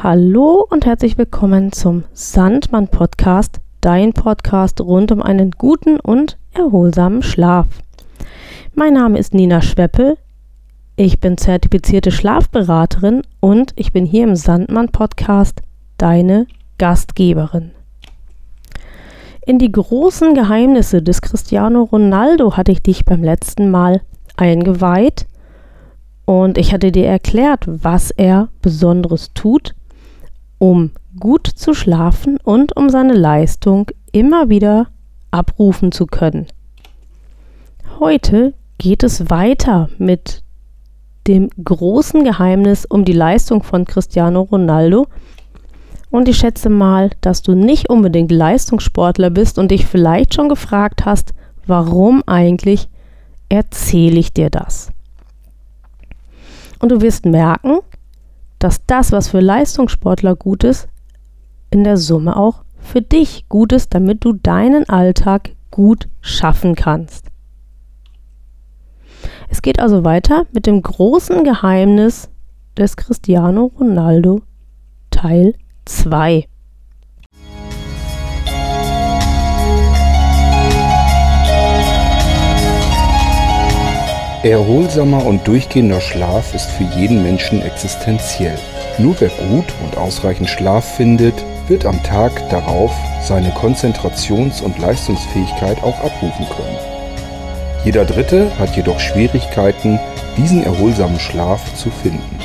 Hallo 0.00 0.64
und 0.70 0.86
herzlich 0.86 1.18
willkommen 1.18 1.72
zum 1.72 2.04
Sandmann 2.12 2.86
Podcast, 2.86 3.58
dein 3.80 4.12
Podcast 4.12 4.80
rund 4.80 5.10
um 5.10 5.20
einen 5.20 5.50
guten 5.50 5.98
und 5.98 6.38
erholsamen 6.52 7.20
Schlaf. 7.24 7.66
Mein 8.76 8.92
Name 8.92 9.18
ist 9.18 9.34
Nina 9.34 9.60
Schweppel. 9.60 10.16
Ich 10.94 11.18
bin 11.18 11.36
zertifizierte 11.36 12.12
Schlafberaterin 12.12 13.22
und 13.40 13.72
ich 13.74 13.92
bin 13.92 14.06
hier 14.06 14.22
im 14.22 14.36
Sandmann 14.36 14.90
Podcast 14.90 15.62
deine 15.96 16.46
Gastgeberin. 16.78 17.72
In 19.44 19.58
die 19.58 19.72
großen 19.72 20.32
Geheimnisse 20.32 21.02
des 21.02 21.22
Cristiano 21.22 21.82
Ronaldo 21.82 22.56
hatte 22.56 22.70
ich 22.70 22.84
dich 22.84 23.04
beim 23.04 23.24
letzten 23.24 23.68
Mal 23.68 24.02
eingeweiht 24.36 25.26
und 26.24 26.56
ich 26.56 26.72
hatte 26.72 26.92
dir 26.92 27.06
erklärt, 27.06 27.64
was 27.66 28.12
er 28.12 28.48
Besonderes 28.62 29.32
tut 29.34 29.74
um 30.58 30.90
gut 31.18 31.46
zu 31.46 31.74
schlafen 31.74 32.38
und 32.42 32.76
um 32.76 32.90
seine 32.90 33.14
Leistung 33.14 33.90
immer 34.12 34.48
wieder 34.48 34.88
abrufen 35.30 35.92
zu 35.92 36.06
können. 36.06 36.46
Heute 37.98 38.54
geht 38.78 39.02
es 39.02 39.30
weiter 39.30 39.88
mit 39.98 40.42
dem 41.26 41.50
großen 41.62 42.24
Geheimnis 42.24 42.84
um 42.84 43.04
die 43.04 43.12
Leistung 43.12 43.62
von 43.62 43.84
Cristiano 43.84 44.42
Ronaldo. 44.42 45.06
Und 46.10 46.28
ich 46.28 46.38
schätze 46.38 46.70
mal, 46.70 47.10
dass 47.20 47.42
du 47.42 47.54
nicht 47.54 47.90
unbedingt 47.90 48.32
Leistungssportler 48.32 49.30
bist 49.30 49.58
und 49.58 49.70
dich 49.70 49.84
vielleicht 49.84 50.34
schon 50.34 50.48
gefragt 50.48 51.04
hast, 51.04 51.34
warum 51.66 52.22
eigentlich 52.26 52.88
erzähle 53.50 54.18
ich 54.18 54.32
dir 54.32 54.48
das? 54.48 54.90
Und 56.78 56.90
du 56.90 57.02
wirst 57.02 57.26
merken, 57.26 57.80
dass 58.58 58.84
das, 58.86 59.12
was 59.12 59.28
für 59.28 59.40
Leistungssportler 59.40 60.36
gut 60.36 60.64
ist, 60.64 60.88
in 61.70 61.84
der 61.84 61.96
Summe 61.96 62.36
auch 62.36 62.64
für 62.80 63.02
dich 63.02 63.48
gut 63.48 63.72
ist, 63.72 63.94
damit 63.94 64.24
du 64.24 64.32
deinen 64.32 64.88
Alltag 64.88 65.50
gut 65.70 66.08
schaffen 66.20 66.74
kannst. 66.74 67.26
Es 69.48 69.62
geht 69.62 69.80
also 69.80 70.04
weiter 70.04 70.46
mit 70.52 70.66
dem 70.66 70.82
großen 70.82 71.44
Geheimnis 71.44 72.30
des 72.76 72.96
Cristiano 72.96 73.72
Ronaldo 73.78 74.42
Teil 75.10 75.54
2. 75.84 76.46
Erholsamer 84.44 85.26
und 85.26 85.48
durchgehender 85.48 86.00
Schlaf 86.00 86.54
ist 86.54 86.70
für 86.70 86.84
jeden 86.84 87.24
Menschen 87.24 87.60
existenziell. 87.60 88.56
Nur 88.96 89.16
wer 89.18 89.30
gut 89.30 89.64
und 89.84 89.96
ausreichend 89.96 90.48
Schlaf 90.48 90.94
findet, 90.94 91.34
wird 91.66 91.84
am 91.84 92.00
Tag 92.04 92.48
darauf 92.48 92.92
seine 93.20 93.50
Konzentrations- 93.50 94.62
und 94.62 94.78
Leistungsfähigkeit 94.78 95.82
auch 95.82 95.98
abrufen 95.98 96.46
können. 96.50 96.78
Jeder 97.84 98.04
Dritte 98.04 98.56
hat 98.60 98.76
jedoch 98.76 99.00
Schwierigkeiten, 99.00 99.98
diesen 100.36 100.62
erholsamen 100.62 101.18
Schlaf 101.18 101.74
zu 101.74 101.90
finden. 101.90 102.38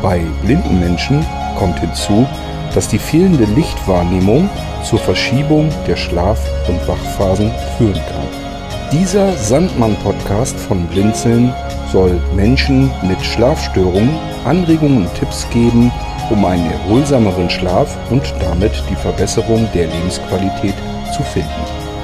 Bei 0.00 0.20
blinden 0.42 0.78
Menschen 0.78 1.26
kommt 1.58 1.80
hinzu, 1.80 2.24
dass 2.72 2.86
die 2.86 3.00
fehlende 3.00 3.46
Lichtwahrnehmung 3.46 4.48
zur 4.84 5.00
Verschiebung 5.00 5.70
der 5.88 5.96
Schlaf- 5.96 6.48
und 6.68 6.86
Wachphasen 6.86 7.50
führen 7.78 7.94
kann. 7.94 8.53
Dieser 8.92 9.32
Sandmann-Podcast 9.32 10.58
von 10.58 10.86
Blinzeln 10.86 11.52
soll 11.90 12.20
Menschen 12.34 12.90
mit 13.02 13.20
Schlafstörungen 13.24 14.16
Anregungen 14.44 15.06
und 15.06 15.14
Tipps 15.14 15.48
geben, 15.50 15.90
um 16.30 16.44
einen 16.44 16.70
erholsameren 16.70 17.48
Schlaf 17.48 17.96
und 18.10 18.22
damit 18.40 18.72
die 18.90 18.96
Verbesserung 18.96 19.66
der 19.74 19.86
Lebensqualität 19.86 20.74
zu 21.16 21.22
finden. 21.22 21.48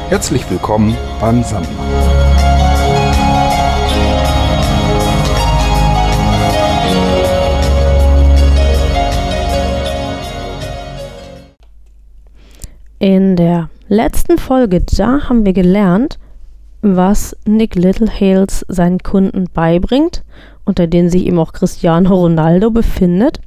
Herzlich 0.09 0.49
willkommen 0.51 0.97
beim 1.21 1.43
Sandmann. 1.43 1.77
In 12.99 13.37
der 13.37 13.71
letzten 13.89 14.39
Folge, 14.39 14.81
da 14.81 15.29
haben 15.29 15.45
wir 15.45 15.53
gelernt, 15.53 16.20
was 16.83 17.37
Nick 17.47 17.75
Littlehales 17.75 18.65
seinen 18.69 18.99
Kunden 18.99 19.45
beibringt, 19.53 20.23
unter 20.65 20.87
denen 20.87 21.11
sich 21.11 21.27
eben 21.27 21.39
auch 21.39 21.53
Cristiano 21.53 22.15
Ronaldo 22.15 22.71
befindet, 22.71 23.41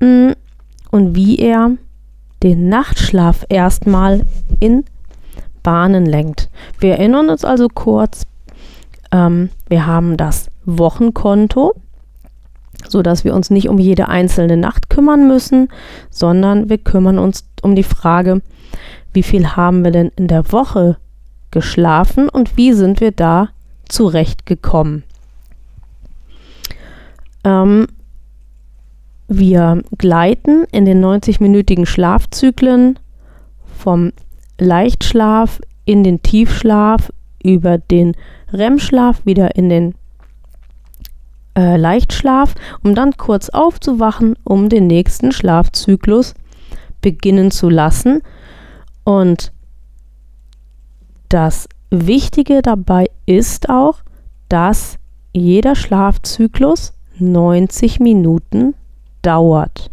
mm, 0.00 0.30
und 0.90 1.14
wie 1.14 1.38
er 1.38 1.72
den 2.42 2.68
Nachtschlaf 2.68 3.44
erstmal 3.48 4.24
in 4.60 4.84
Bahnen 5.62 6.06
lenkt. 6.06 6.48
Wir 6.78 6.92
erinnern 6.92 7.28
uns 7.28 7.44
also 7.44 7.68
kurz, 7.68 8.24
ähm, 9.12 9.50
wir 9.68 9.86
haben 9.86 10.16
das 10.16 10.50
Wochenkonto, 10.64 11.74
so 12.88 13.02
dass 13.02 13.24
wir 13.24 13.34
uns 13.34 13.50
nicht 13.50 13.68
um 13.68 13.78
jede 13.78 14.08
einzelne 14.08 14.56
Nacht 14.56 14.88
kümmern 14.88 15.26
müssen, 15.26 15.68
sondern 16.10 16.68
wir 16.68 16.78
kümmern 16.78 17.18
uns 17.18 17.44
um 17.62 17.74
die 17.74 17.82
Frage, 17.82 18.40
wie 19.12 19.22
viel 19.22 19.56
haben 19.56 19.84
wir 19.84 19.90
denn 19.90 20.12
in 20.16 20.28
der 20.28 20.52
Woche 20.52 20.96
geschlafen 21.50 22.28
und 22.28 22.56
wie 22.56 22.72
sind 22.72 23.00
wir 23.00 23.12
da 23.12 23.48
zurechtgekommen? 23.88 25.04
Ähm, 27.44 27.86
wir 29.28 29.82
gleiten 29.96 30.64
in 30.72 30.84
den 30.84 31.04
90-minütigen 31.04 31.86
Schlafzyklen 31.86 32.98
vom 33.76 34.12
Leichtschlaf 34.58 35.60
in 35.84 36.02
den 36.02 36.22
Tiefschlaf 36.22 37.12
über 37.42 37.78
den 37.78 38.16
REM-Schlaf 38.52 39.24
wieder 39.24 39.56
in 39.56 39.68
den 39.68 39.94
äh, 41.56 41.76
Leichtschlaf, 41.76 42.54
um 42.82 42.94
dann 42.94 43.16
kurz 43.16 43.48
aufzuwachen, 43.48 44.36
um 44.44 44.68
den 44.68 44.86
nächsten 44.86 45.32
Schlafzyklus 45.32 46.34
beginnen 47.00 47.50
zu 47.50 47.68
lassen. 47.68 48.22
Und 49.04 49.52
das 51.28 51.68
Wichtige 51.90 52.62
dabei 52.62 53.06
ist 53.26 53.68
auch, 53.68 54.00
dass 54.48 54.98
jeder 55.32 55.74
Schlafzyklus 55.74 56.94
90 57.18 58.00
Minuten 58.00 58.74
dauert. 59.22 59.90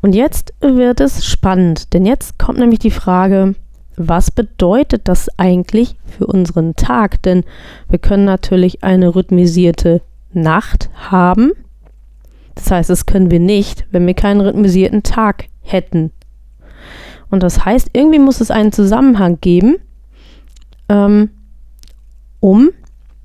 Und 0.00 0.14
jetzt 0.14 0.52
wird 0.60 1.00
es 1.00 1.24
spannend, 1.24 1.92
denn 1.94 2.04
jetzt 2.06 2.38
kommt 2.38 2.58
nämlich 2.58 2.80
die 2.80 2.90
Frage, 2.90 3.54
was 3.96 4.30
bedeutet 4.30 5.02
das 5.08 5.28
eigentlich 5.38 5.96
für 6.06 6.26
unseren 6.26 6.74
Tag? 6.76 7.22
Denn 7.22 7.44
wir 7.88 7.98
können 7.98 8.24
natürlich 8.24 8.82
eine 8.82 9.14
rhythmisierte 9.14 10.00
Nacht 10.32 10.90
haben. 10.94 11.52
Das 12.54 12.70
heißt, 12.70 12.90
das 12.90 13.06
können 13.06 13.30
wir 13.30 13.40
nicht, 13.40 13.86
wenn 13.90 14.06
wir 14.06 14.14
keinen 14.14 14.40
rhythmisierten 14.40 15.02
Tag 15.02 15.46
hätten. 15.60 16.10
Und 17.32 17.42
das 17.42 17.64
heißt, 17.64 17.88
irgendwie 17.94 18.18
muss 18.18 18.42
es 18.42 18.50
einen 18.50 18.72
Zusammenhang 18.72 19.38
geben, 19.40 19.76
ähm, 20.90 21.30
um 22.40 22.68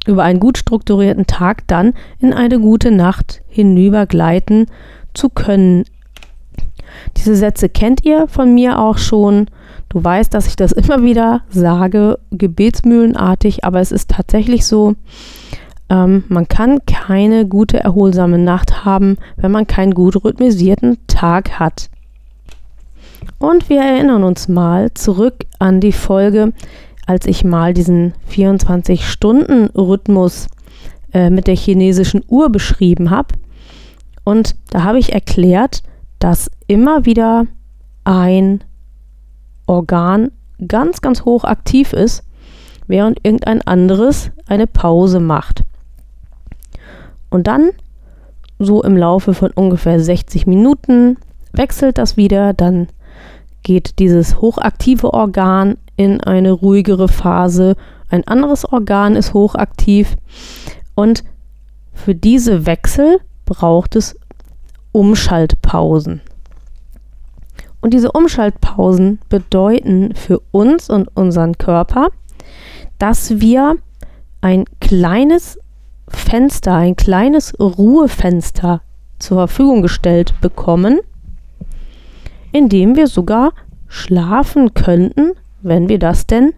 über 0.07 0.23
einen 0.23 0.40
gut 0.40 0.57
strukturierten 0.57 1.28
Tag 1.28 1.68
dann 1.68 1.94
in 2.19 2.34
eine 2.34 2.57
gute 2.57 2.90
Nacht 2.90 3.41
hinübergleiten 3.50 4.67
zu 5.13 5.28
können. 5.28 5.84
Diese 7.17 7.35
Sätze 7.35 7.67
kennt 7.67 8.06
ihr 8.06 8.29
von 8.29 8.53
mir 8.53 8.79
auch 8.79 8.97
schon. 8.97 9.47
Du 9.90 10.01
weißt, 10.01 10.34
dass 10.34 10.47
ich 10.47 10.56
das 10.56 10.72
immer 10.72 11.03
wieder 11.03 11.41
sage, 11.50 12.17
gebetsmühlenartig, 12.31 13.66
aber 13.66 13.81
es 13.81 13.91
ist 13.91 14.12
tatsächlich 14.12 14.66
so, 14.66 14.96
ähm, 15.90 16.23
man 16.29 16.47
kann 16.47 16.79
keine 16.85 17.46
gute, 17.46 17.81
erholsame 17.81 18.38
Nacht 18.38 18.85
haben, 18.85 19.17
wenn 19.35 19.52
man 19.52 19.67
keinen 19.67 19.93
gut 19.93 20.23
rhythmisierten 20.23 20.97
Tag 21.08 21.59
hat. 21.59 21.90
Und 23.39 23.69
wir 23.69 23.81
erinnern 23.81 24.23
uns 24.23 24.47
mal 24.47 24.91
zurück 24.93 25.45
an 25.59 25.79
die 25.79 25.91
Folge, 25.91 26.53
als 27.05 27.28
ich 27.28 27.43
mal 27.43 27.73
diesen 27.73 28.13
24-Stunden-Rhythmus 28.31 30.47
äh, 31.13 31.29
mit 31.29 31.45
der 31.47 31.55
chinesischen 31.55 32.23
Uhr 32.28 32.49
beschrieben 32.49 33.11
habe. 33.11 33.35
Und 34.23 34.55
da 34.72 34.84
habe 34.84 34.99
ich 34.99 35.13
erklärt, 35.13 35.84
dass 36.19 36.51
immer 36.67 37.05
wieder 37.05 37.45
ein 38.03 38.63
Organ 39.67 40.31
ganz, 40.67 41.01
ganz 41.01 41.23
hoch 41.23 41.43
aktiv 41.43 41.93
ist, 41.93 42.23
während 42.87 43.23
irgendein 43.23 43.61
anderes 43.61 44.31
eine 44.47 44.66
Pause 44.66 45.19
macht. 45.19 45.63
Und 47.29 47.47
dann, 47.47 47.69
so 48.59 48.81
im 48.81 48.97
Laufe 48.97 49.34
von 49.34 49.51
ungefähr 49.51 49.99
60 49.99 50.47
Minuten, 50.47 51.17
wechselt 51.53 51.97
das 51.97 52.17
wieder, 52.17 52.53
dann 52.53 52.87
geht 53.64 54.00
dieses 54.00 54.40
hochaktive 54.40 55.14
Organ 55.14 55.78
in 55.96 56.22
eine 56.22 56.52
ruhigere 56.52 57.08
Phase, 57.08 57.76
ein 58.09 58.26
anderes 58.28 58.72
Organ 58.72 59.16
ist 59.16 59.34
hochaktiv 59.34 60.16
und 60.96 61.24
für 61.94 62.16
diese 62.16 62.66
Wechsel 62.66 63.20
braucht 63.46 63.96
es 63.96 64.16
Umschaltpausen. 64.92 66.22
Und 67.82 67.94
diese 67.94 68.12
Umschaltpausen 68.12 69.20
bedeuten 69.30 70.16
für 70.16 70.42
uns 70.52 70.90
und 70.90 71.09
unseren 71.16 71.58
Körper, 71.58 72.09
dass 73.00 73.40
wir 73.40 73.78
ein 74.42 74.66
kleines 74.80 75.59
Fenster, 76.08 76.76
ein 76.76 76.96
kleines 76.96 77.59
Ruhefenster 77.59 78.82
zur 79.20 79.38
Verfügung 79.38 79.82
gestellt 79.82 80.34
bekommen, 80.42 81.00
in 82.52 82.70
dem 82.70 82.96
wir 82.96 83.08
sogar 83.08 83.53
schlafen 83.88 84.73
könnten, 84.73 85.32
wenn 85.61 85.90
wir 85.90 85.99
das 85.99 86.28
denn 86.28 86.53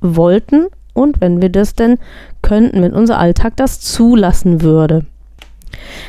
wollten 0.00 0.66
und 0.94 1.20
wenn 1.20 1.40
wir 1.40 1.48
das 1.48 1.74
denn 1.74 1.98
könnten, 2.42 2.82
wenn 2.82 2.92
unser 2.92 3.18
Alltag 3.18 3.56
das 3.56 3.80
zulassen 3.80 4.62
würde. 4.62 5.06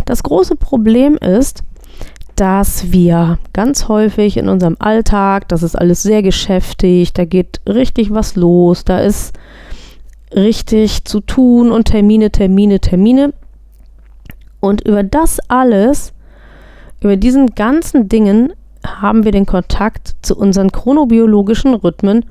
Das 0.06 0.24
große 0.24 0.56
Problem 0.56 1.16
ist, 1.18 1.64
dass 2.36 2.92
wir 2.92 3.38
ganz 3.54 3.88
häufig 3.88 4.38
in 4.38 4.48
unserem 4.48 4.78
Alltag, 4.80 5.48
das 5.50 5.62
ist 5.62 5.76
alles 5.76 6.04
sehr 6.04 6.24
geschäftig, 6.24 7.14
da 7.14 7.26
geht 7.26 7.60
richtig 7.68 8.14
was 8.14 8.36
los, 8.36 8.86
da 8.86 9.00
ist 9.00 9.34
richtig 10.34 11.04
zu 11.06 11.20
tun 11.20 11.72
und 11.72 11.86
Termine, 11.86 12.32
Termine, 12.32 12.80
Termine. 12.80 13.34
Und 14.62 14.88
über 14.88 15.04
das 15.04 15.40
alles, 15.50 16.14
über 17.02 17.18
diesen 17.18 17.56
ganzen 17.56 18.10
Dingen 18.10 18.54
haben 18.86 19.24
wir 19.24 19.32
den 19.32 19.46
Kontakt 19.46 20.16
zu 20.22 20.36
unseren 20.36 20.72
chronobiologischen 20.72 21.74
Rhythmen 21.74 22.26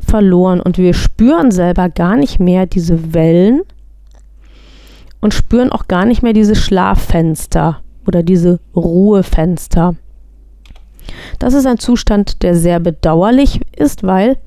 verloren 0.00 0.60
und 0.60 0.78
wir 0.78 0.94
spüren 0.94 1.50
selber 1.50 1.88
gar 1.88 2.16
nicht 2.16 2.38
mehr 2.38 2.66
diese 2.66 3.14
Wellen 3.14 3.62
und 5.20 5.34
spüren 5.34 5.72
auch 5.72 5.88
gar 5.88 6.04
nicht 6.04 6.22
mehr 6.22 6.32
diese 6.32 6.54
Schlaffenster 6.54 7.80
oder 8.06 8.22
diese 8.22 8.60
Ruhefenster. 8.74 9.94
Das 11.38 11.54
ist 11.54 11.66
ein 11.66 11.78
Zustand, 11.78 12.42
der 12.42 12.54
sehr 12.54 12.80
bedauerlich 12.80 13.60
ist, 13.76 14.02
weil 14.02 14.38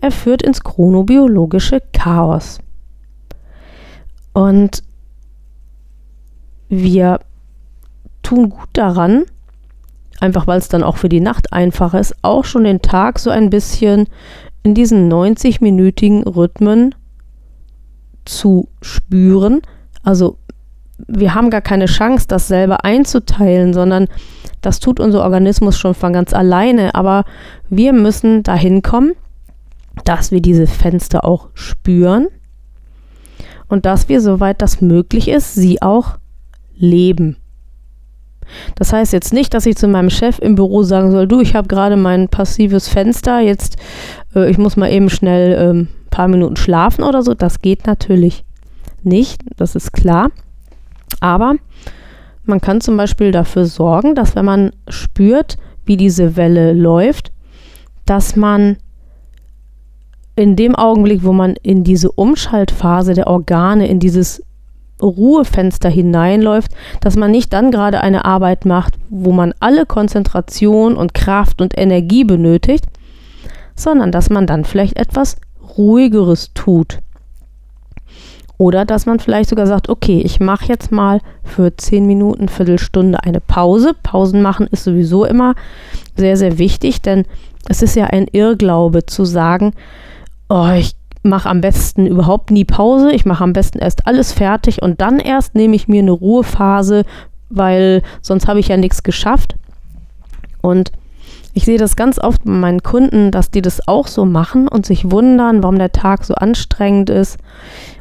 er 0.00 0.10
führt 0.10 0.42
ins 0.42 0.62
chronobiologische 0.62 1.82
Chaos. 1.92 2.60
Und 4.32 4.82
wir 6.68 7.20
tun 8.22 8.48
gut 8.50 8.68
daran, 8.72 9.24
einfach 10.22 10.46
weil 10.46 10.58
es 10.58 10.68
dann 10.68 10.84
auch 10.84 10.96
für 10.96 11.08
die 11.08 11.20
Nacht 11.20 11.52
einfacher 11.52 11.98
ist, 11.98 12.14
auch 12.22 12.44
schon 12.44 12.64
den 12.64 12.80
Tag 12.80 13.18
so 13.18 13.28
ein 13.28 13.50
bisschen 13.50 14.06
in 14.62 14.74
diesen 14.74 15.12
90-minütigen 15.12 16.22
Rhythmen 16.24 16.94
zu 18.24 18.68
spüren. 18.80 19.62
Also 20.04 20.38
wir 21.08 21.34
haben 21.34 21.50
gar 21.50 21.60
keine 21.60 21.86
Chance, 21.86 22.26
das 22.28 22.46
selber 22.46 22.84
einzuteilen, 22.84 23.74
sondern 23.74 24.06
das 24.60 24.78
tut 24.78 25.00
unser 25.00 25.24
Organismus 25.24 25.76
schon 25.76 25.94
von 25.94 26.12
ganz 26.12 26.32
alleine. 26.32 26.94
Aber 26.94 27.24
wir 27.68 27.92
müssen 27.92 28.44
dahin 28.44 28.82
kommen, 28.82 29.14
dass 30.04 30.30
wir 30.30 30.40
diese 30.40 30.68
Fenster 30.68 31.24
auch 31.24 31.48
spüren 31.54 32.28
und 33.66 33.86
dass 33.86 34.08
wir, 34.08 34.20
soweit 34.20 34.62
das 34.62 34.80
möglich 34.80 35.26
ist, 35.26 35.54
sie 35.54 35.82
auch 35.82 36.18
leben. 36.76 37.38
Das 38.74 38.92
heißt 38.92 39.12
jetzt 39.12 39.32
nicht, 39.32 39.54
dass 39.54 39.66
ich 39.66 39.76
zu 39.76 39.88
meinem 39.88 40.10
Chef 40.10 40.38
im 40.38 40.54
Büro 40.54 40.82
sagen 40.82 41.10
soll, 41.10 41.26
du, 41.26 41.40
ich 41.40 41.54
habe 41.54 41.68
gerade 41.68 41.96
mein 41.96 42.28
passives 42.28 42.88
Fenster, 42.88 43.40
jetzt 43.40 43.76
äh, 44.34 44.50
ich 44.50 44.58
muss 44.58 44.76
mal 44.76 44.90
eben 44.90 45.10
schnell 45.10 45.56
ein 45.56 45.70
ähm, 45.70 45.88
paar 46.10 46.28
Minuten 46.28 46.56
schlafen 46.56 47.02
oder 47.04 47.22
so. 47.22 47.34
Das 47.34 47.60
geht 47.60 47.86
natürlich 47.86 48.44
nicht, 49.02 49.42
das 49.56 49.74
ist 49.74 49.92
klar. 49.92 50.30
Aber 51.20 51.54
man 52.44 52.60
kann 52.60 52.80
zum 52.80 52.96
Beispiel 52.96 53.32
dafür 53.32 53.66
sorgen, 53.66 54.14
dass 54.14 54.34
wenn 54.34 54.44
man 54.44 54.70
spürt, 54.88 55.56
wie 55.84 55.96
diese 55.96 56.36
Welle 56.36 56.72
läuft, 56.72 57.32
dass 58.04 58.36
man 58.36 58.76
in 60.34 60.56
dem 60.56 60.74
Augenblick, 60.74 61.24
wo 61.24 61.32
man 61.32 61.54
in 61.62 61.84
diese 61.84 62.10
Umschaltphase 62.10 63.14
der 63.14 63.26
Organe, 63.26 63.86
in 63.86 64.00
dieses 64.00 64.42
Ruhefenster 65.02 65.88
hineinläuft, 65.88 66.72
dass 67.00 67.16
man 67.16 67.30
nicht 67.30 67.52
dann 67.52 67.70
gerade 67.70 68.00
eine 68.00 68.24
Arbeit 68.24 68.64
macht, 68.64 68.94
wo 69.10 69.32
man 69.32 69.54
alle 69.60 69.86
Konzentration 69.86 70.96
und 70.96 71.14
Kraft 71.14 71.60
und 71.60 71.76
Energie 71.76 72.24
benötigt, 72.24 72.86
sondern 73.76 74.12
dass 74.12 74.30
man 74.30 74.46
dann 74.46 74.64
vielleicht 74.64 74.96
etwas 74.96 75.36
ruhigeres 75.76 76.52
tut. 76.54 76.98
Oder 78.58 78.84
dass 78.84 79.06
man 79.06 79.18
vielleicht 79.18 79.50
sogar 79.50 79.66
sagt, 79.66 79.88
okay, 79.88 80.20
ich 80.20 80.38
mache 80.38 80.66
jetzt 80.66 80.92
mal 80.92 81.20
für 81.42 81.76
10 81.76 82.06
Minuten, 82.06 82.48
Viertelstunde 82.48 83.24
eine 83.24 83.40
Pause. 83.40 83.92
Pausen 84.04 84.40
machen 84.40 84.68
ist 84.70 84.84
sowieso 84.84 85.24
immer 85.24 85.54
sehr, 86.16 86.36
sehr 86.36 86.58
wichtig, 86.58 87.02
denn 87.02 87.24
es 87.68 87.82
ist 87.82 87.96
ja 87.96 88.06
ein 88.06 88.28
Irrglaube 88.30 89.04
zu 89.06 89.24
sagen, 89.24 89.72
oh, 90.48 90.68
ich 90.76 90.94
mache 91.22 91.48
am 91.48 91.60
besten 91.60 92.06
überhaupt 92.06 92.50
nie 92.50 92.64
Pause, 92.64 93.12
ich 93.12 93.24
mache 93.24 93.44
am 93.44 93.52
besten 93.52 93.78
erst 93.78 94.06
alles 94.06 94.32
fertig 94.32 94.82
und 94.82 95.00
dann 95.00 95.18
erst 95.18 95.54
nehme 95.54 95.76
ich 95.76 95.88
mir 95.88 96.02
eine 96.02 96.10
Ruhephase, 96.10 97.04
weil 97.48 98.02
sonst 98.20 98.48
habe 98.48 98.60
ich 98.60 98.68
ja 98.68 98.76
nichts 98.76 99.02
geschafft. 99.02 99.56
Und 100.60 100.92
ich 101.54 101.64
sehe 101.64 101.78
das 101.78 101.96
ganz 101.96 102.18
oft 102.18 102.44
bei 102.44 102.50
meinen 102.50 102.82
Kunden, 102.82 103.30
dass 103.30 103.50
die 103.50 103.62
das 103.62 103.86
auch 103.86 104.06
so 104.06 104.24
machen 104.24 104.68
und 104.68 104.86
sich 104.86 105.10
wundern, 105.10 105.62
warum 105.62 105.78
der 105.78 105.92
Tag 105.92 106.24
so 106.24 106.34
anstrengend 106.34 107.10
ist. 107.10 107.38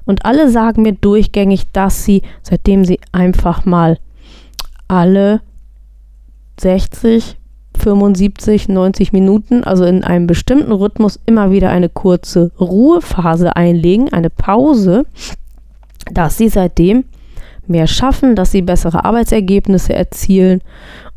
Und 0.05 0.25
alle 0.25 0.49
sagen 0.49 0.83
mir 0.83 0.93
durchgängig, 0.93 1.71
dass 1.73 2.05
sie, 2.05 2.21
seitdem 2.43 2.85
sie 2.85 2.99
einfach 3.11 3.65
mal 3.65 3.97
alle 4.87 5.41
60 6.59 7.37
75, 7.81 8.69
90 8.69 9.11
Minuten, 9.11 9.63
also 9.63 9.85
in 9.85 10.03
einem 10.03 10.27
bestimmten 10.27 10.71
Rhythmus, 10.71 11.19
immer 11.25 11.51
wieder 11.51 11.69
eine 11.69 11.89
kurze 11.89 12.51
Ruhephase 12.59 13.55
einlegen, 13.55 14.13
eine 14.13 14.29
Pause, 14.29 15.05
dass 16.11 16.37
sie 16.37 16.49
seitdem 16.49 17.05
mehr 17.67 17.87
schaffen, 17.87 18.35
dass 18.35 18.51
sie 18.51 18.61
bessere 18.61 19.05
Arbeitsergebnisse 19.05 19.93
erzielen 19.93 20.61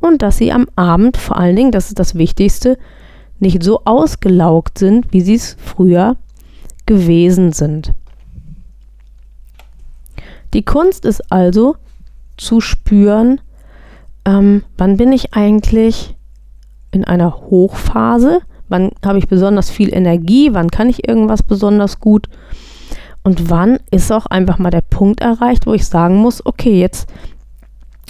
und 0.01 0.23
dass 0.23 0.39
sie 0.39 0.53
am 0.53 0.67
Abend 0.77 1.17
vor 1.17 1.37
allen 1.37 1.57
Dingen, 1.57 1.73
das 1.73 1.89
ist 1.89 1.99
das 1.99 2.15
Wichtigste, 2.15 2.79
nicht 3.41 3.63
so 3.63 3.83
ausgelaugt 3.85 4.79
sind, 4.79 5.13
wie 5.13 5.21
sie 5.21 5.35
es 5.35 5.57
früher 5.63 6.17
gewesen 6.87 7.53
sind. 7.53 7.93
Die 10.55 10.65
Kunst 10.65 11.05
ist 11.05 11.33
also 11.33 11.77
zu 12.37 12.61
spüren, 12.61 13.41
ähm, 14.25 14.63
wann 14.79 14.97
bin 14.97 15.13
ich 15.13 15.35
eigentlich 15.35 16.14
in 16.95 17.05
einer 17.05 17.37
Hochphase? 17.37 18.41
Wann 18.69 18.91
habe 19.05 19.19
ich 19.19 19.29
besonders 19.29 19.71
viel 19.71 19.93
Energie? 19.95 20.55
Wann 20.55 20.71
kann 20.71 20.89
ich 20.89 21.09
irgendwas 21.09 21.43
besonders 21.43 22.01
gut? 22.01 22.29
Und 23.23 23.51
wann 23.51 23.79
ist 23.91 24.13
auch 24.13 24.27
einfach 24.27 24.59
mal 24.59 24.71
der 24.71 24.83
Punkt 24.83 25.21
erreicht, 25.21 25.67
wo 25.67 25.75
ich 25.75 25.87
sagen 25.87 26.17
muss, 26.17 26.45
okay, 26.45 26.79
jetzt 26.81 27.13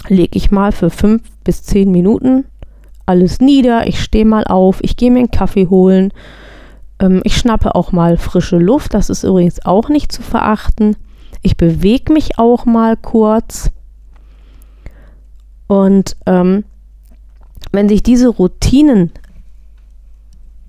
lege 0.07 0.37
ich 0.37 0.51
mal 0.51 0.71
für 0.71 0.89
fünf 0.89 1.23
bis 1.43 1.63
zehn 1.63 1.91
Minuten 1.91 2.45
alles 3.05 3.39
nieder, 3.39 3.87
ich 3.87 4.01
stehe 4.01 4.25
mal 4.25 4.45
auf, 4.45 4.79
ich 4.81 4.97
gehe 4.97 5.11
mir 5.11 5.19
einen 5.19 5.31
Kaffee 5.31 5.67
holen, 5.67 6.11
ähm, 6.99 7.21
ich 7.23 7.37
schnappe 7.37 7.75
auch 7.75 7.91
mal 7.91 8.17
frische 8.17 8.57
Luft, 8.57 8.93
das 8.93 9.09
ist 9.09 9.23
übrigens 9.23 9.65
auch 9.65 9.89
nicht 9.89 10.11
zu 10.11 10.21
verachten. 10.21 10.95
Ich 11.41 11.57
bewege 11.57 12.11
mich 12.11 12.39
auch 12.39 12.65
mal 12.65 12.97
kurz. 12.97 13.69
Und 15.67 16.17
ähm, 16.25 16.63
wenn 17.75 17.89
sich 17.89 18.03
diese 18.03 18.29
Routinen 18.29 19.11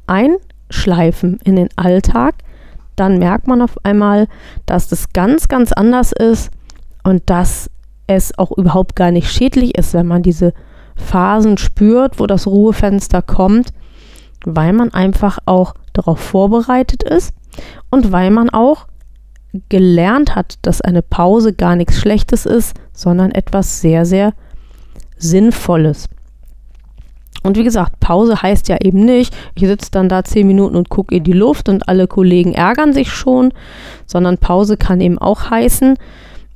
einschleifen 0.07 1.39
in 1.45 1.57
den 1.57 1.69
Alltag, 1.77 2.37
dann 2.97 3.19
merkt 3.19 3.47
man 3.47 3.63
auf 3.63 3.85
einmal, 3.85 4.27
dass 4.65 4.89
das 4.89 5.13
ganz, 5.13 5.49
ganz 5.49 5.73
anders 5.73 6.13
ist 6.13 6.51
und 7.05 7.23
dass 7.27 7.71
es 8.07 8.37
auch 8.39 8.57
überhaupt 8.57 8.97
gar 8.97 9.11
nicht 9.11 9.31
schädlich 9.31 9.77
ist, 9.77 9.95
wenn 9.95 10.07
man 10.07 10.23
diese 10.23 10.55
Phasen 10.97 11.59
spürt, 11.59 12.19
wo 12.19 12.27
das 12.27 12.47
Ruhefenster 12.47 13.21
kommt, 13.21 13.73
weil 14.45 14.73
man 14.73 14.95
einfach 14.95 15.39
auch 15.45 15.75
darauf 15.93 16.21
vorbereitet 16.21 17.03
ist 17.03 17.35
und 17.91 18.13
weil 18.13 18.31
man 18.31 18.49
auch 18.51 18.87
gelernt 19.69 20.35
hat, 20.35 20.59
dass 20.63 20.81
eine 20.81 21.03
Pause 21.03 21.53
gar 21.53 21.77
nichts 21.77 21.99
Schlechtes 21.99 22.47
ist, 22.47 22.77
sondern 22.93 23.31
etwas 23.33 23.81
sehr, 23.81 24.07
sehr 24.07 24.33
Sinnvolles. 25.17 26.09
Und 27.47 27.57
wie 27.57 27.65
gesagt, 27.65 28.01
Pause 28.01 28.43
heißt 28.43 28.69
ja 28.69 28.77
eben 28.81 29.05
nicht, 29.05 29.37
ich 29.55 29.67
sitze 29.67 29.91
dann 29.91 30.09
da 30.09 30.25
zehn 30.25 30.47
Minuten 30.47 30.77
und 30.77 30.89
gucke 30.89 31.15
in 31.15 31.25
die 31.25 31.33
Luft 31.33 31.69
und 31.69 31.89
alle 31.89 32.07
Kollegen 32.07 32.53
ärgern 32.53 32.93
sich 32.93 33.11
schon, 33.11 33.53
sondern 34.05 34.39
Pause 34.39 34.77
kann 34.77 35.01
eben 35.01 35.19
auch 35.19 35.51
heißen, 35.51 35.97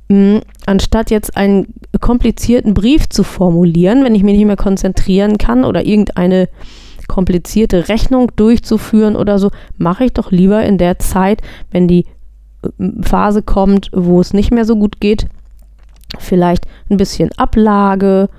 mh, 0.09 0.15
hm, 0.15 0.41
anstatt 0.65 1.09
jetzt 1.09 1.37
einen 1.37 1.73
komplizierten 1.99 2.73
Brief 2.73 3.09
zu 3.09 3.23
formulieren, 3.23 4.03
wenn 4.03 4.15
ich 4.15 4.23
mich 4.23 4.35
nicht 4.35 4.45
mehr 4.45 4.57
konzentrieren 4.57 5.37
kann 5.37 5.63
oder 5.63 5.85
irgendeine 5.85 6.49
komplizierte 7.07 7.89
Rechnung 7.89 8.31
durchzuführen 8.35 9.15
oder 9.15 9.39
so, 9.39 9.51
mache 9.77 10.05
ich 10.05 10.13
doch 10.13 10.31
lieber 10.31 10.63
in 10.63 10.77
der 10.77 10.99
Zeit, 10.99 11.41
wenn 11.71 11.87
die 11.87 12.05
hm, 12.77 13.01
Phase 13.03 13.41
kommt, 13.41 13.89
wo 13.93 14.19
es 14.19 14.33
nicht 14.33 14.51
mehr 14.51 14.65
so 14.65 14.75
gut 14.75 14.99
geht, 14.99 15.27
vielleicht 16.19 16.65
ein 16.89 16.97
bisschen 16.97 17.29
Ablage, 17.37 18.29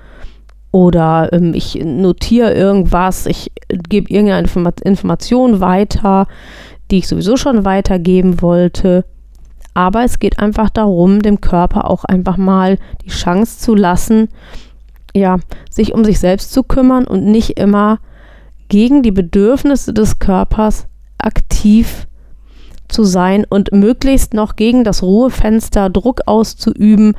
oder 0.73 1.31
ähm, 1.31 1.53
ich 1.53 1.75
notiere 1.75 2.51
irgendwas, 2.53 3.27
ich 3.27 3.51
gebe 3.69 4.09
irgendeine 4.09 4.41
Informa 4.41 4.71
Information 4.83 5.59
weiter, 5.59 6.27
die 6.89 6.97
ich 6.97 7.07
sowieso 7.07 7.37
schon 7.37 7.63
weitergeben 7.63 8.41
wollte. 8.41 9.05
Aber 9.75 10.03
es 10.03 10.17
geht 10.17 10.39
einfach 10.39 10.71
darum, 10.71 11.21
dem 11.21 11.41
Körper 11.41 11.89
auch 11.89 12.05
einfach 12.05 12.37
mal 12.37 12.79
die 13.05 13.11
Chance 13.11 13.59
zu 13.59 13.75
lassen, 13.75 14.29
ja, 15.13 15.37
sich 15.69 15.93
um 15.93 16.03
sich 16.03 16.19
selbst 16.19 16.51
zu 16.51 16.63
kümmern 16.63 17.05
und 17.05 17.23
nicht 17.23 17.59
immer 17.59 17.99
gegen 18.67 19.03
die 19.03 19.11
Bedürfnisse 19.11 19.93
des 19.93 20.17
Körpers 20.17 20.87
aktiv 21.19 22.07
zu 22.87 23.03
sein 23.03 23.45
und 23.47 23.71
möglichst 23.73 24.33
noch 24.33 24.55
gegen 24.55 24.83
das 24.83 25.03
Ruhefenster 25.03 25.91
Druck 25.91 26.21
auszuüben, 26.25 27.15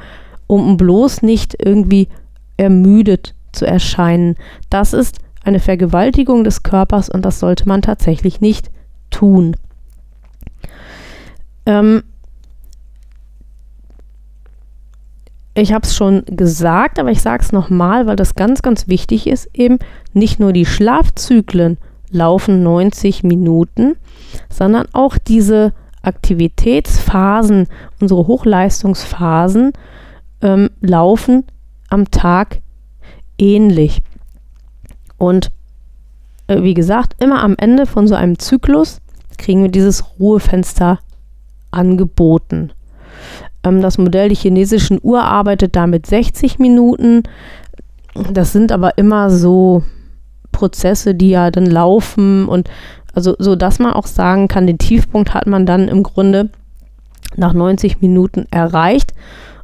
um 0.48 0.76
bloß 0.76 1.22
nicht 1.22 1.54
irgendwie 1.64 2.08
ermüdet 2.56 3.36
zu 3.54 3.66
erscheinen. 3.66 4.36
Das 4.70 4.92
ist 4.92 5.18
eine 5.44 5.60
Vergewaltigung 5.60 6.44
des 6.44 6.62
Körpers 6.62 7.08
und 7.08 7.24
das 7.24 7.38
sollte 7.38 7.68
man 7.68 7.82
tatsächlich 7.82 8.40
nicht 8.40 8.70
tun. 9.10 9.56
Ähm 11.66 12.02
ich 15.54 15.72
habe 15.72 15.86
es 15.86 15.94
schon 15.94 16.24
gesagt, 16.26 16.98
aber 16.98 17.10
ich 17.10 17.22
sage 17.22 17.44
es 17.44 17.52
nochmal, 17.52 18.06
weil 18.06 18.16
das 18.16 18.34
ganz, 18.34 18.62
ganz 18.62 18.88
wichtig 18.88 19.26
ist, 19.26 19.48
eben 19.54 19.78
nicht 20.12 20.40
nur 20.40 20.52
die 20.52 20.66
Schlafzyklen 20.66 21.78
laufen 22.10 22.62
90 22.62 23.22
Minuten, 23.22 23.96
sondern 24.48 24.86
auch 24.92 25.16
diese 25.16 25.72
Aktivitätsphasen, 26.02 27.68
unsere 28.00 28.26
Hochleistungsphasen 28.26 29.72
ähm, 30.42 30.70
laufen 30.80 31.44
am 31.88 32.10
Tag 32.10 32.60
ähnlich. 33.38 34.00
Und 35.18 35.50
äh, 36.46 36.62
wie 36.62 36.74
gesagt, 36.74 37.22
immer 37.22 37.42
am 37.42 37.54
Ende 37.58 37.86
von 37.86 38.06
so 38.06 38.14
einem 38.14 38.38
Zyklus 38.38 39.00
kriegen 39.38 39.62
wir 39.62 39.70
dieses 39.70 40.18
Ruhefenster 40.18 40.98
angeboten. 41.70 42.72
Ähm, 43.62 43.80
das 43.80 43.98
Modell 43.98 44.28
der 44.28 44.38
chinesischen 44.38 44.98
Uhr 45.02 45.22
arbeitet 45.22 45.76
damit 45.76 46.06
60 46.06 46.58
Minuten. 46.58 47.22
Das 48.32 48.52
sind 48.52 48.70
aber 48.70 48.96
immer 48.98 49.30
so 49.30 49.82
Prozesse, 50.52 51.14
die 51.14 51.30
ja 51.30 51.50
dann 51.50 51.66
laufen 51.66 52.48
und 52.48 52.70
also 53.14 53.36
so, 53.38 53.54
dass 53.54 53.78
man 53.78 53.92
auch 53.92 54.06
sagen 54.06 54.48
kann, 54.48 54.66
den 54.66 54.78
Tiefpunkt 54.78 55.34
hat 55.34 55.46
man 55.46 55.66
dann 55.66 55.88
im 55.88 56.02
Grunde 56.02 56.50
nach 57.36 57.52
90 57.52 58.00
Minuten 58.00 58.46
erreicht. 58.50 59.14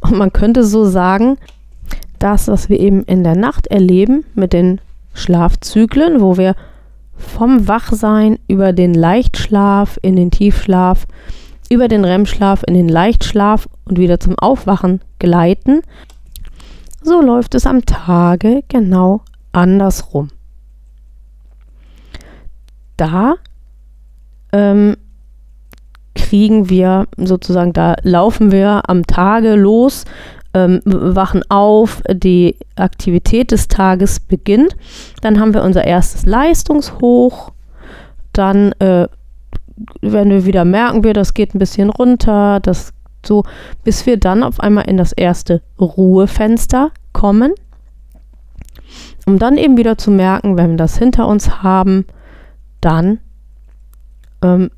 Und 0.01 0.17
man 0.17 0.33
könnte 0.33 0.65
so 0.65 0.85
sagen, 0.85 1.37
das, 2.23 2.49
was 2.49 2.69
wir 2.69 2.79
eben 2.79 3.03
in 3.05 3.25
der 3.25 3.37
Nacht 3.37 3.67
erleben 3.67 4.25
mit 4.35 4.53
den 4.53 4.81
Schlafzyklen, 5.15 6.21
wo 6.21 6.37
wir 6.37 6.55
vom 7.17 7.69
Wachsein 7.69 8.39
über 8.49 8.73
den 8.73 8.95
Leichtschlaf 8.95 9.99
in 10.03 10.17
den 10.17 10.31
Tiefschlaf, 10.31 11.07
über 11.69 11.89
den 11.89 12.05
REM-Schlaf 12.05 12.63
in 12.67 12.75
den 12.75 12.89
Leichtschlaf 12.89 13.69
und 13.85 13.99
wieder 13.99 14.21
zum 14.21 14.39
Aufwachen 14.39 15.01
gleiten, 15.19 15.83
so 17.03 17.21
läuft 17.21 17.55
es 17.55 17.67
am 17.67 17.85
Tage 17.85 18.63
genau 18.69 19.23
andersrum. 19.53 20.31
Da 22.97 23.35
ähm, 24.53 24.97
kriegen 26.15 26.69
wir 26.69 27.07
sozusagen, 27.17 27.73
da 27.73 27.97
laufen 28.03 28.53
wir 28.53 28.83
am 28.89 29.07
Tage 29.07 29.55
los 29.55 30.05
ähm, 30.55 30.81
wachen 30.85 31.43
auf, 31.49 32.03
die 32.11 32.57
Aktivität 32.77 33.53
des 33.53 33.69
Tages 33.69 34.21
beginnt. 34.21 34.77
Dann 35.23 35.39
haben 35.39 35.55
wir 35.55 35.63
unser 35.63 35.85
erstes 35.85 36.27
Leistungshoch. 36.27 37.53
Dann 38.33 38.73
äh, 38.81 39.07
werden 40.01 40.31
wir 40.31 40.45
wieder 40.45 40.65
merken, 40.65 41.05
wir, 41.05 41.15
das 41.15 41.35
geht 41.35 41.55
ein 41.55 41.59
bisschen 41.59 41.91
runter, 41.91 42.61
das 42.61 42.93
so, 43.25 43.45
bis 43.85 44.07
wir 44.07 44.17
dann 44.17 44.43
auf 44.43 44.61
einmal 44.61 44.89
in 44.89 44.97
das 44.97 45.13
erste 45.13 45.63
Ruhefenster 45.79 46.91
kommen, 47.13 47.53
um 49.27 49.39
dann 49.39 49.59
eben 49.59 49.77
wieder 49.77 49.99
zu 49.99 50.11
merken, 50.11 50.57
wenn 50.57 50.71
wir 50.71 50.77
das 50.77 50.99
hinter 50.99 51.27
uns 51.29 51.63
haben, 51.63 52.07
dann 52.81 53.19
ähm, 54.43 54.71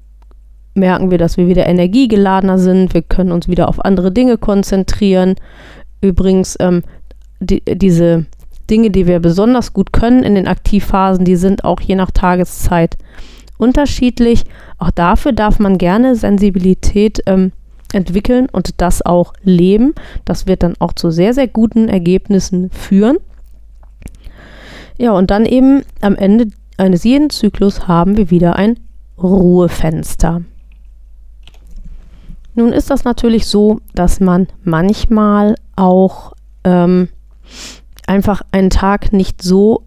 merken 0.75 1.11
wir, 1.11 1.19
dass 1.19 1.37
wir 1.37 1.49
wieder 1.49 1.67
energiegeladener 1.67 2.59
sind. 2.59 2.95
Wir 2.95 3.03
können 3.03 3.33
uns 3.33 3.49
wieder 3.49 3.69
auf 3.69 3.85
andere 3.85 4.13
Dinge 4.13 4.39
konzentrieren. 4.39 5.37
Übrigens, 6.01 6.57
ähm, 6.61 6.83
die, 7.41 7.63
diese 7.65 8.27
Dinge, 8.71 8.91
die 8.91 9.07
wir 9.07 9.21
besonders 9.21 9.73
gut 9.73 9.93
können 9.93 10.23
in 10.23 10.35
den 10.35 10.49
Aktivphasen, 10.49 11.25
die 11.25 11.37
sind 11.37 11.65
auch 11.65 11.81
je 11.81 11.95
nach 11.95 12.11
Tageszeit 12.11 12.97
unterschiedlich. 13.59 14.45
Auch 14.79 14.91
dafür 14.91 15.33
darf 15.33 15.59
man 15.59 15.79
gerne 15.79 16.17
Sensibilität 16.17 17.21
ähm, 17.27 17.53
entwickeln 17.93 18.49
und 18.51 18.81
das 18.81 19.05
auch 19.05 19.35
leben. 19.43 19.95
Das 20.25 20.47
wird 20.47 20.63
dann 20.63 20.75
auch 20.79 20.93
zu 20.93 21.11
sehr, 21.11 21.35
sehr 21.35 21.49
guten 21.49 21.89
Ergebnissen 21.89 22.71
führen. 22.71 23.19
Ja, 24.99 25.13
und 25.13 25.31
dann 25.31 25.47
eben 25.47 25.83
am 26.01 26.17
Ende 26.17 26.49
eines 26.77 27.05
jeden 27.05 27.31
Zyklus 27.31 27.89
haben 27.89 28.17
wir 28.17 28.31
wieder 28.31 28.57
ein 28.57 28.79
Ruhefenster. 29.19 30.43
Nun 32.55 32.73
ist 32.73 32.91
das 32.91 33.05
natürlich 33.05 33.47
so, 33.47 33.81
dass 33.95 34.21
man 34.21 34.47
manchmal 34.63 35.55
auch 35.77 36.35
ähm, 36.65 37.09
einfach 38.07 38.43
einen 38.53 38.71
Tag 38.71 39.13
nicht 39.13 39.43
so 39.43 39.85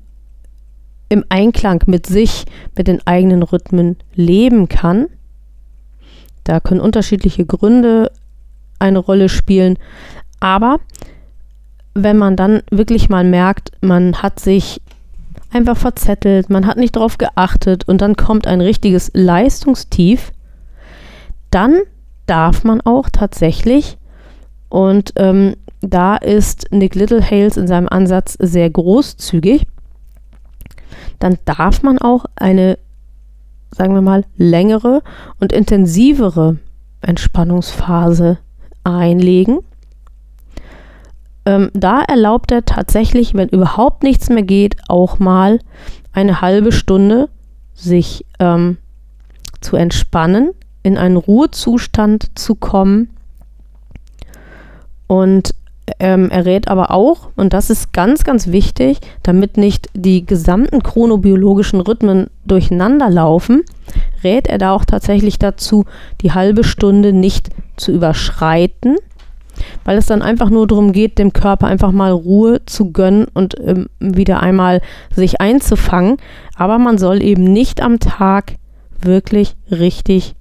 im 1.10 1.24
Einklang 1.30 1.84
mit 1.86 2.08
sich, 2.08 2.46
mit 2.76 2.88
den 2.88 3.06
eigenen 3.06 3.44
Rhythmen 3.44 3.98
leben 4.16 4.68
kann. 4.68 5.08
Da 6.44 6.60
können 6.60 6.82
unterschiedliche 6.82 7.46
Gründe 7.46 8.12
eine 8.80 9.00
Rolle 9.00 9.30
spielen. 9.30 9.78
Aber 10.40 10.80
wenn 11.94 12.18
man 12.18 12.36
dann 12.36 12.62
wirklich 12.72 13.10
mal 13.10 13.24
merkt, 13.24 13.72
man 13.82 14.22
hat 14.22 14.40
sich 14.40 14.82
einfach 15.52 15.78
verzettelt, 15.78 16.50
man 16.50 16.68
hat 16.68 16.78
nicht 16.78 16.96
darauf 16.96 17.18
geachtet 17.18 17.88
und 17.88 18.02
dann 18.02 18.16
kommt 18.16 18.48
ein 18.48 18.62
richtiges 18.62 19.12
Leistungstief, 19.14 20.32
dann 21.52 21.82
darf 22.26 22.64
man 22.64 22.82
auch 22.82 23.10
tatsächlich. 23.10 23.98
Und 24.70 25.14
ähm, 25.16 25.56
da 25.82 26.16
ist 26.18 26.68
Nick 26.72 26.96
Littlehales 26.96 27.58
in 27.58 27.68
seinem 27.68 27.88
Ansatz 27.88 28.34
sehr 28.40 28.70
großzügig. 28.70 29.68
Dann 31.20 31.38
darf 31.46 31.84
man 31.84 32.00
auch 32.00 32.26
eine, 32.36 32.78
sagen 33.72 33.94
wir 33.94 34.02
mal, 34.02 34.26
längere 34.38 35.02
und 35.40 35.54
intensivere 35.54 36.58
Entspannungsphase 37.02 38.38
einlegen. 38.84 39.60
Ähm, 41.46 41.70
da 41.74 42.02
erlaubt 42.02 42.52
er 42.52 42.66
tatsächlich, 42.66 43.36
wenn 43.36 43.50
überhaupt 43.50 44.04
nichts 44.04 44.30
mehr 44.30 44.44
geht, 44.44 44.78
auch 44.88 45.20
mal 45.20 45.60
eine 46.12 46.42
halbe 46.42 46.72
Stunde 46.72 47.30
sich 47.74 48.26
ähm, 48.40 48.78
zu 49.62 49.76
entspannen, 49.76 50.52
in 50.86 51.00
einen 51.00 51.18
Ruhezustand 51.18 52.38
zu 52.38 52.54
kommen. 52.54 53.10
Und 55.08 55.56
ähm, 56.00 56.30
er 56.30 56.46
rät 56.46 56.68
aber 56.68 56.92
auch, 56.92 57.30
und 57.36 57.54
das 57.54 57.72
ist 57.72 57.92
ganz, 57.92 58.24
ganz 58.24 58.48
wichtig, 58.48 59.00
damit 59.24 59.58
nicht 59.58 59.90
die 59.96 60.26
gesamten 60.26 60.84
chronobiologischen 60.84 61.82
Rhythmen 61.82 62.28
durcheinander 62.46 63.10
laufen, 63.10 63.64
rät 64.24 64.48
er 64.48 64.60
da 64.60 64.74
auch 64.74 64.86
tatsächlich 64.86 65.40
dazu, 65.40 65.86
die 66.22 66.34
halbe 66.34 66.64
Stunde 66.64 67.14
nicht 67.14 67.50
zu 67.78 67.92
überschreiten, 67.92 68.98
weil 69.86 69.98
es 69.98 70.06
dann 70.06 70.22
einfach 70.22 70.52
nur 70.52 70.68
darum 70.68 70.92
geht, 70.92 71.18
dem 71.18 71.34
Körper 71.34 71.66
einfach 71.66 71.92
mal 71.92 72.12
Ruhe 72.12 72.64
zu 72.66 72.92
gönnen 72.92 73.26
und 73.34 73.56
ähm, 73.60 73.88
wieder 74.00 74.40
einmal 74.40 74.82
sich 75.16 75.42
einzufangen. 75.42 76.18
Aber 76.56 76.78
man 76.78 77.00
soll 77.00 77.24
eben 77.24 77.44
nicht 77.44 77.82
am 77.82 78.00
Tag 78.00 78.56
wirklich 79.02 79.56
richtig 79.72 80.36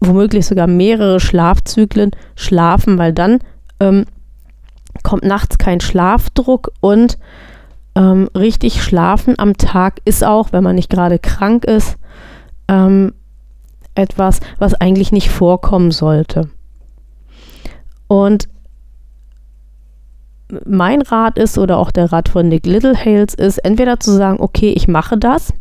womöglich 0.00 0.46
sogar 0.46 0.66
mehrere 0.66 1.20
Schlafzyklen 1.20 2.10
schlafen, 2.34 2.98
weil 2.98 3.12
dann 3.12 3.38
ähm, 3.78 4.06
kommt 5.02 5.24
nachts 5.24 5.58
kein 5.58 5.80
Schlafdruck 5.80 6.72
und 6.80 7.18
ähm, 7.94 8.28
richtig 8.36 8.82
schlafen 8.82 9.38
am 9.38 9.56
Tag 9.56 10.00
ist 10.04 10.24
auch, 10.24 10.52
wenn 10.52 10.64
man 10.64 10.76
nicht 10.76 10.90
gerade 10.90 11.18
krank 11.18 11.64
ist, 11.64 11.96
ähm, 12.68 13.12
etwas, 13.94 14.40
was 14.58 14.74
eigentlich 14.74 15.12
nicht 15.12 15.28
vorkommen 15.28 15.90
sollte. 15.90 16.48
Und 18.06 18.48
mein 20.64 21.02
Rat 21.02 21.38
ist, 21.38 21.58
oder 21.58 21.78
auch 21.78 21.90
der 21.90 22.12
Rat 22.12 22.28
von 22.28 22.48
Nick 22.48 22.66
Littlehales 22.66 23.34
ist, 23.34 23.58
entweder 23.58 24.00
zu 24.00 24.12
sagen, 24.12 24.38
okay, 24.40 24.72
ich 24.72 24.88
mache 24.88 25.16
das 25.16 25.52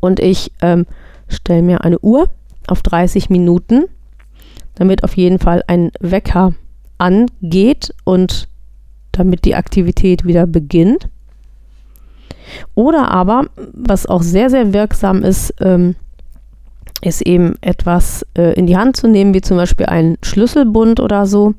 und 0.00 0.20
ich 0.20 0.52
ähm, 0.60 0.86
stelle 1.28 1.62
mir 1.62 1.82
eine 1.82 1.98
Uhr 1.98 2.28
auf 2.72 2.82
30 2.82 3.30
Minuten, 3.30 3.84
damit 4.74 5.04
auf 5.04 5.16
jeden 5.16 5.38
Fall 5.38 5.62
ein 5.66 5.92
Wecker 6.00 6.54
angeht 6.96 7.94
und 8.04 8.48
damit 9.12 9.44
die 9.44 9.54
Aktivität 9.54 10.24
wieder 10.24 10.46
beginnt. 10.46 11.08
Oder 12.74 13.10
aber, 13.10 13.46
was 13.72 14.06
auch 14.06 14.22
sehr, 14.22 14.48
sehr 14.48 14.72
wirksam 14.72 15.22
ist, 15.22 15.54
ähm, 15.60 15.94
ist 17.02 17.20
eben 17.22 17.56
etwas 17.60 18.26
äh, 18.36 18.54
in 18.54 18.66
die 18.66 18.76
Hand 18.76 18.96
zu 18.96 19.06
nehmen, 19.06 19.34
wie 19.34 19.42
zum 19.42 19.58
Beispiel 19.58 19.86
einen 19.86 20.16
Schlüsselbund 20.22 20.98
oder 20.98 21.26
so. 21.26 21.54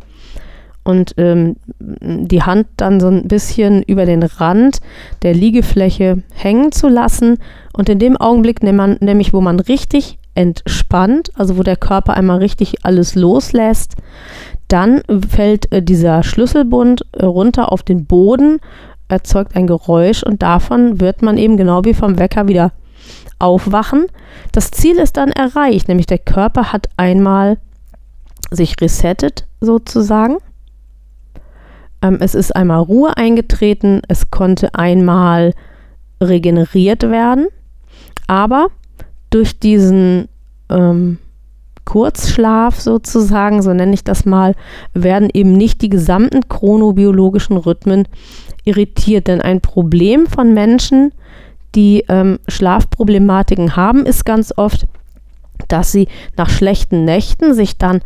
Und 0.83 1.13
ähm, 1.17 1.55
die 1.79 2.41
Hand 2.41 2.67
dann 2.77 2.99
so 2.99 3.07
ein 3.07 3.27
bisschen 3.27 3.83
über 3.83 4.05
den 4.05 4.23
Rand 4.23 4.79
der 5.21 5.33
Liegefläche 5.33 6.23
hängen 6.33 6.71
zu 6.71 6.89
lassen. 6.89 7.37
Und 7.71 7.87
in 7.87 7.99
dem 7.99 8.17
Augenblick, 8.17 8.63
nämlich 8.63 9.33
wo 9.33 9.41
man 9.41 9.59
richtig 9.59 10.17
entspannt, 10.35 11.31
also 11.35 11.57
wo 11.57 11.63
der 11.63 11.75
Körper 11.75 12.15
einmal 12.15 12.39
richtig 12.39 12.85
alles 12.85 13.15
loslässt, 13.15 13.95
dann 14.67 15.01
fällt 15.29 15.71
äh, 15.71 15.81
dieser 15.81 16.23
Schlüsselbund 16.23 17.05
äh, 17.13 17.25
runter 17.25 17.71
auf 17.71 17.83
den 17.83 18.05
Boden, 18.05 18.59
erzeugt 19.07 19.55
ein 19.55 19.67
Geräusch 19.67 20.23
und 20.23 20.41
davon 20.41 20.99
wird 20.99 21.21
man 21.21 21.37
eben 21.37 21.57
genau 21.57 21.83
wie 21.85 21.93
vom 21.93 22.17
Wecker 22.17 22.47
wieder 22.47 22.71
aufwachen. 23.39 24.07
Das 24.51 24.71
Ziel 24.71 24.97
ist 24.97 25.17
dann 25.17 25.31
erreicht, 25.31 25.87
nämlich 25.87 26.07
der 26.07 26.17
Körper 26.17 26.71
hat 26.73 26.89
einmal 26.97 27.57
sich 28.49 28.75
resettet 28.81 29.45
sozusagen. 29.61 30.37
Ähm, 32.01 32.17
es 32.19 32.35
ist 32.35 32.55
einmal 32.55 32.79
Ruhe 32.79 33.15
eingetreten, 33.17 34.01
es 34.07 34.31
konnte 34.31 34.73
einmal 34.75 35.53
regeneriert 36.21 37.03
werden, 37.03 37.47
aber 38.27 38.67
durch 39.33 39.59
diesen 39.59 40.27
ähm, 40.69 41.17
Kurzschlaf 41.85 42.79
sozusagen, 42.79 43.61
so 43.61 43.73
nenne 43.73 43.93
ich 43.93 44.03
das 44.03 44.25
mal, 44.25 44.55
werden 44.93 45.29
eben 45.33 45.53
nicht 45.53 45.81
die 45.81 45.89
gesamten 45.89 46.47
chronobiologischen 46.47 47.57
Rhythmen 47.57 48.07
irritiert. 48.63 49.27
Denn 49.27 49.41
ein 49.41 49.61
Problem 49.61 50.27
von 50.27 50.53
Menschen, 50.53 51.11
die 51.75 52.05
ähm, 52.07 52.39
Schlafproblematiken 52.47 53.75
haben, 53.75 54.05
ist 54.05 54.25
ganz 54.25 54.53
oft, 54.55 54.85
dass 55.67 55.91
sie 55.91 56.07
nach 56.37 56.49
schlechten 56.49 57.05
Nächten 57.05 57.53
sich 57.53 57.77
dann 57.77 58.01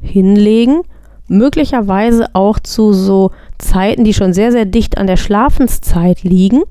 hinlegen, 0.00 0.82
möglicherweise 1.28 2.34
auch 2.34 2.58
zu 2.58 2.92
so 2.92 3.30
Zeiten, 3.58 4.04
die 4.04 4.14
schon 4.14 4.32
sehr, 4.32 4.50
sehr 4.50 4.64
dicht 4.64 4.98
an 4.98 5.06
der 5.06 5.16
Schlafenszeit 5.16 6.22
liegen, 6.22 6.62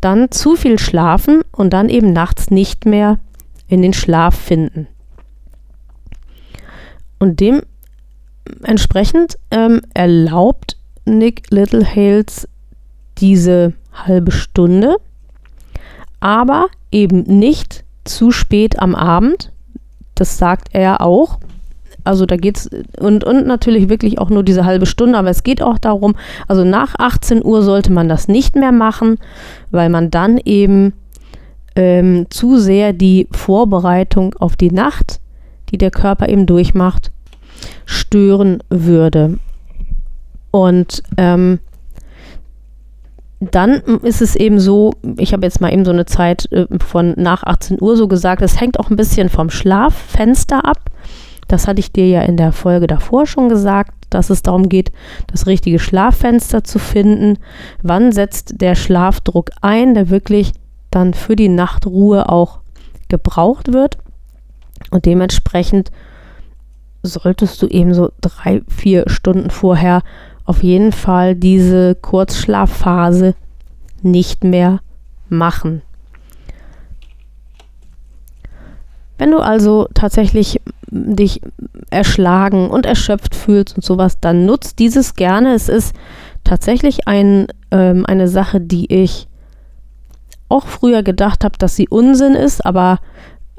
dann 0.00 0.30
zu 0.30 0.56
viel 0.56 0.78
schlafen 0.78 1.42
und 1.52 1.70
dann 1.70 1.88
eben 1.88 2.12
nachts 2.12 2.50
nicht 2.50 2.86
mehr 2.86 3.18
in 3.68 3.82
den 3.82 3.92
Schlaf 3.92 4.34
finden. 4.34 4.88
Und 7.18 7.40
dementsprechend 7.40 9.38
ähm, 9.50 9.82
erlaubt 9.94 10.76
Nick 11.04 11.50
Littlehales 11.50 12.48
diese 13.18 13.74
halbe 13.92 14.32
Stunde, 14.32 14.96
aber 16.20 16.68
eben 16.90 17.22
nicht 17.22 17.84
zu 18.04 18.30
spät 18.30 18.78
am 18.80 18.94
Abend. 18.94 19.52
Das 20.14 20.38
sagt 20.38 20.68
er 20.72 21.00
auch. 21.02 21.38
Also 22.04 22.26
da 22.26 22.36
geht's 22.36 22.68
und, 22.98 23.24
und 23.24 23.46
natürlich 23.46 23.88
wirklich 23.88 24.18
auch 24.18 24.30
nur 24.30 24.42
diese 24.42 24.64
halbe 24.64 24.86
Stunde, 24.86 25.18
aber 25.18 25.30
es 25.30 25.42
geht 25.42 25.62
auch 25.62 25.78
darum, 25.78 26.14
also 26.48 26.64
nach 26.64 26.94
18 26.98 27.44
Uhr 27.44 27.62
sollte 27.62 27.92
man 27.92 28.08
das 28.08 28.28
nicht 28.28 28.56
mehr 28.56 28.72
machen, 28.72 29.18
weil 29.70 29.88
man 29.88 30.10
dann 30.10 30.38
eben 30.44 30.92
ähm, 31.76 32.26
zu 32.30 32.58
sehr 32.58 32.92
die 32.92 33.28
Vorbereitung 33.30 34.34
auf 34.38 34.56
die 34.56 34.70
Nacht, 34.70 35.20
die 35.70 35.78
der 35.78 35.90
Körper 35.90 36.28
eben 36.28 36.46
durchmacht, 36.46 37.12
stören 37.84 38.62
würde. 38.68 39.38
Und 40.50 41.02
ähm, 41.16 41.60
dann 43.40 43.80
ist 44.02 44.20
es 44.20 44.36
eben 44.36 44.60
so, 44.60 44.92
ich 45.16 45.32
habe 45.32 45.46
jetzt 45.46 45.60
mal 45.60 45.72
eben 45.72 45.84
so 45.84 45.90
eine 45.90 46.04
Zeit 46.04 46.50
äh, 46.52 46.66
von 46.86 47.14
nach 47.16 47.42
18 47.42 47.78
Uhr 47.80 47.96
so 47.96 48.06
gesagt, 48.06 48.42
es 48.42 48.60
hängt 48.60 48.78
auch 48.78 48.90
ein 48.90 48.96
bisschen 48.96 49.28
vom 49.30 49.48
Schlaffenster 49.48 50.64
ab. 50.64 50.90
Das 51.50 51.66
hatte 51.66 51.80
ich 51.80 51.90
dir 51.90 52.06
ja 52.06 52.22
in 52.22 52.36
der 52.36 52.52
Folge 52.52 52.86
davor 52.86 53.26
schon 53.26 53.48
gesagt, 53.48 53.92
dass 54.08 54.30
es 54.30 54.42
darum 54.42 54.68
geht, 54.68 54.92
das 55.26 55.48
richtige 55.48 55.80
Schlaffenster 55.80 56.62
zu 56.62 56.78
finden. 56.78 57.38
Wann 57.82 58.12
setzt 58.12 58.60
der 58.60 58.76
Schlafdruck 58.76 59.50
ein, 59.60 59.94
der 59.94 60.10
wirklich 60.10 60.52
dann 60.92 61.12
für 61.12 61.34
die 61.34 61.48
Nachtruhe 61.48 62.28
auch 62.28 62.60
gebraucht 63.08 63.72
wird? 63.72 63.98
Und 64.92 65.06
dementsprechend 65.06 65.90
solltest 67.02 67.60
du 67.62 67.66
eben 67.66 67.94
so 67.94 68.12
drei, 68.20 68.62
vier 68.68 69.08
Stunden 69.08 69.50
vorher 69.50 70.02
auf 70.44 70.62
jeden 70.62 70.92
Fall 70.92 71.34
diese 71.34 71.96
Kurzschlafphase 71.96 73.34
nicht 74.02 74.44
mehr 74.44 74.78
machen. 75.28 75.82
Wenn 79.20 79.32
du 79.32 79.38
also 79.38 79.86
tatsächlich 79.92 80.62
dich 80.90 81.42
erschlagen 81.90 82.70
und 82.70 82.86
erschöpft 82.86 83.34
fühlst 83.34 83.76
und 83.76 83.84
sowas, 83.84 84.18
dann 84.18 84.46
nutzt 84.46 84.78
dieses 84.78 85.14
gerne. 85.14 85.52
Es 85.52 85.68
ist 85.68 85.94
tatsächlich 86.42 87.06
ein, 87.06 87.46
ähm, 87.70 88.06
eine 88.06 88.28
Sache, 88.28 88.62
die 88.62 88.90
ich 88.90 89.28
auch 90.48 90.66
früher 90.66 91.02
gedacht 91.02 91.44
habe, 91.44 91.58
dass 91.58 91.76
sie 91.76 91.86
Unsinn 91.86 92.34
ist, 92.34 92.64
aber 92.64 92.98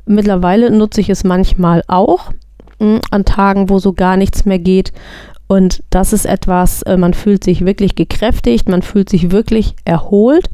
mittlerweile 0.08 0.72
nutze 0.72 1.00
ich 1.00 1.12
es 1.12 1.24
manchmal 1.24 1.84
auch 1.88 2.32
mh, 2.80 2.96
hm, 2.96 3.02
an 3.12 3.26
Tagen, 3.26 3.70
wo 3.70 3.78
so 3.78 3.94
gar 3.94 4.18
nichts 4.18 4.46
mehr 4.46 4.58
geht, 4.58 4.92
und 5.52 5.84
das 5.90 6.14
ist 6.14 6.26
etwas, 6.26 6.82
äh, 6.84 6.96
man 6.96 7.14
fühlt 7.14 7.44
sich 7.44 7.66
wirklich 7.66 7.96
gekräftigt, 7.96 8.70
man 8.70 8.82
fühlt 8.82 9.10
sich 9.10 9.32
wirklich 9.32 9.76
erholt. 9.84 10.50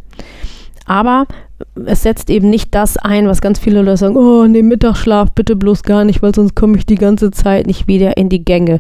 Aber 0.87 1.27
es 1.85 2.03
setzt 2.03 2.29
eben 2.29 2.49
nicht 2.49 2.73
das 2.73 2.97
ein, 2.97 3.27
was 3.27 3.41
ganz 3.41 3.59
viele 3.59 3.81
Leute 3.81 3.97
sagen, 3.97 4.15
oh 4.15 4.47
nee, 4.47 4.63
Mittagsschlaf 4.63 5.31
bitte 5.31 5.55
bloß 5.55 5.83
gar 5.83 6.05
nicht, 6.05 6.21
weil 6.21 6.33
sonst 6.33 6.55
komme 6.55 6.77
ich 6.77 6.85
die 6.85 6.95
ganze 6.95 7.29
Zeit 7.29 7.67
nicht 7.67 7.87
wieder 7.87 8.15
in 8.17 8.29
die 8.29 8.43
Gänge. 8.43 8.79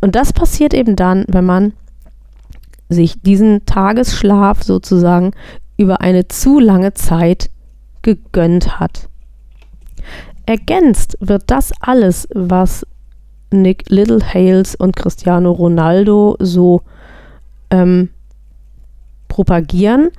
Und 0.00 0.16
das 0.16 0.32
passiert 0.32 0.74
eben 0.74 0.96
dann, 0.96 1.24
wenn 1.28 1.44
man 1.44 1.72
sich 2.88 3.20
diesen 3.22 3.64
Tagesschlaf 3.66 4.62
sozusagen 4.62 5.30
über 5.76 6.00
eine 6.00 6.26
zu 6.26 6.58
lange 6.58 6.92
Zeit 6.94 7.50
gegönnt 8.02 8.80
hat. 8.80 9.08
Ergänzt 10.46 11.16
wird 11.20 11.44
das 11.46 11.72
alles, 11.80 12.26
was 12.34 12.86
Nick 13.52 13.84
Littlehales 13.88 14.74
und 14.74 14.96
Cristiano 14.96 15.52
Ronaldo 15.52 16.36
so 16.40 16.82
ähm, 17.70 18.10
propagieren. 19.28 20.10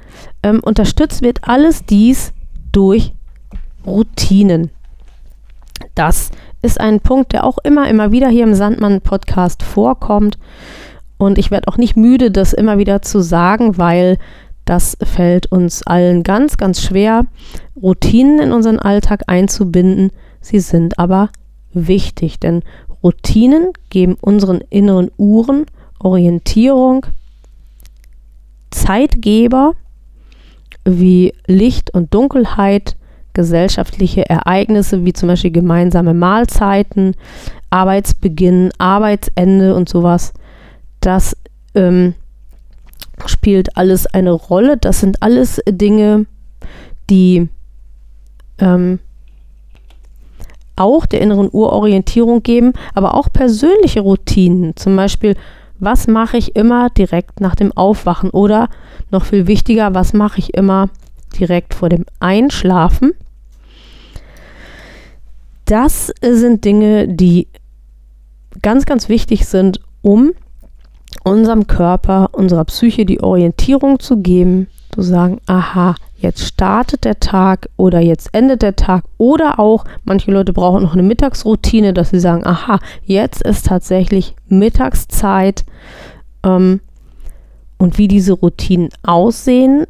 Ähm, 0.44 0.62
unterstützt 0.64 1.22
wird 1.22 1.40
alles 1.44 1.86
dies 1.86 2.34
durch 2.72 3.14
Routinen. 3.86 4.72
Das 5.96 6.32
ist 6.62 6.80
ein 6.80 7.00
Punkt, 7.00 7.34
der 7.34 7.46
auch 7.46 7.58
immer, 7.64 7.90
immer 7.90 8.12
wieder 8.12 8.30
hier 8.30 8.44
im 8.44 8.54
Sandmann-Podcast 8.54 9.64
vorkommt. 9.64 10.38
Und 11.18 11.38
ich 11.38 11.52
werde 11.52 11.68
auch 11.68 11.78
nicht 11.78 11.98
müde, 11.98 12.32
das 12.32 12.54
immer 12.54 12.78
wieder 12.78 13.02
zu 13.02 13.20
sagen, 13.22 13.78
weil 13.78 14.18
das 14.66 14.98
fällt 15.02 15.52
uns 15.52 15.84
allen 15.84 16.24
ganz, 16.24 16.58
ganz 16.58 16.82
schwer, 16.82 17.26
Routinen 17.82 18.40
in 18.40 18.52
unseren 18.52 18.80
Alltag 18.80 19.24
einzubinden. 19.28 20.12
Sie 20.42 20.60
sind 20.60 21.00
aber 21.00 21.30
wichtig, 21.74 22.40
denn 22.40 22.64
Routinen 23.04 23.72
geben 23.90 24.16
unseren 24.22 24.62
inneren 24.70 25.12
Uhren 25.18 25.66
Orientierung, 26.00 27.06
Zeitgeber 28.72 29.76
wie 30.86 31.34
Licht 31.48 31.94
und 31.94 32.14
Dunkelheit, 32.14 32.96
gesellschaftliche 33.34 34.28
Ereignisse 34.30 35.06
wie 35.06 35.14
zum 35.14 35.28
Beispiel 35.28 35.52
gemeinsame 35.52 36.14
Mahlzeiten, 36.14 37.16
Arbeitsbeginn, 37.70 38.72
Arbeitsende 38.78 39.76
und 39.76 39.88
sowas. 39.88 40.34
Das 41.00 41.38
ähm, 41.76 42.16
spielt 43.26 43.78
alles 43.78 44.08
eine 44.08 44.32
Rolle. 44.32 44.78
Das 44.78 45.00
sind 45.00 45.22
alles 45.22 45.62
Dinge, 45.70 46.26
die 47.10 47.48
ähm, 48.60 49.00
auch 50.76 51.06
der 51.06 51.22
inneren 51.22 51.50
Urorientierung 51.52 52.42
geben, 52.42 52.74
aber 52.94 53.16
auch 53.16 53.32
persönliche 53.32 54.00
Routinen. 54.02 54.76
Zum 54.76 54.96
Beispiel, 54.96 55.36
was 55.80 56.08
mache 56.08 56.38
ich 56.38 56.56
immer 56.56 56.90
direkt 56.90 57.42
nach 57.42 57.56
dem 57.56 57.72
Aufwachen 57.76 58.30
oder 58.30 58.70
noch 59.12 59.26
viel 59.26 59.48
wichtiger, 59.48 59.94
was 59.94 60.14
mache 60.14 60.40
ich 60.40 60.54
immer 60.54 60.90
direkt 61.40 61.74
vor 61.74 61.90
dem 61.90 62.06
Einschlafen. 62.20 63.14
Das 65.66 66.12
sind 66.22 66.66
Dinge, 66.66 67.08
die 67.08 67.48
ganz, 68.62 68.86
ganz 68.86 69.10
wichtig 69.10 69.46
sind, 69.46 69.80
um 70.02 70.32
unserem 71.24 71.68
Körper, 71.68 72.30
unserer 72.34 72.66
Psyche 72.66 73.06
die 73.06 73.22
Orientierung 73.22 74.00
zu 74.00 74.18
geben, 74.18 74.68
zu 74.94 75.02
sagen, 75.02 75.40
aha, 75.46 75.96
jetzt 76.20 76.46
startet 76.46 77.06
der 77.06 77.20
Tag 77.20 77.70
oder 77.78 78.00
jetzt 78.00 78.30
endet 78.34 78.62
der 78.62 78.76
Tag 78.76 79.06
oder 79.18 79.60
auch 79.60 79.86
manche 80.04 80.32
Leute 80.32 80.54
brauchen 80.54 80.84
noch 80.84 80.94
eine 80.94 81.04
Mittagsroutine, 81.04 81.94
dass 81.94 82.12
sie 82.12 82.20
sagen, 82.20 82.46
aha, 82.46 82.80
jetzt 83.04 83.42
ist 83.42 83.66
tatsächlich 83.68 84.36
Mittagszeit 84.48 85.66
Ähm, 86.44 86.82
und 87.78 87.98
wie 87.98 88.08
diese 88.08 88.34
Routinen 88.34 88.90
aussehen, 89.04 89.86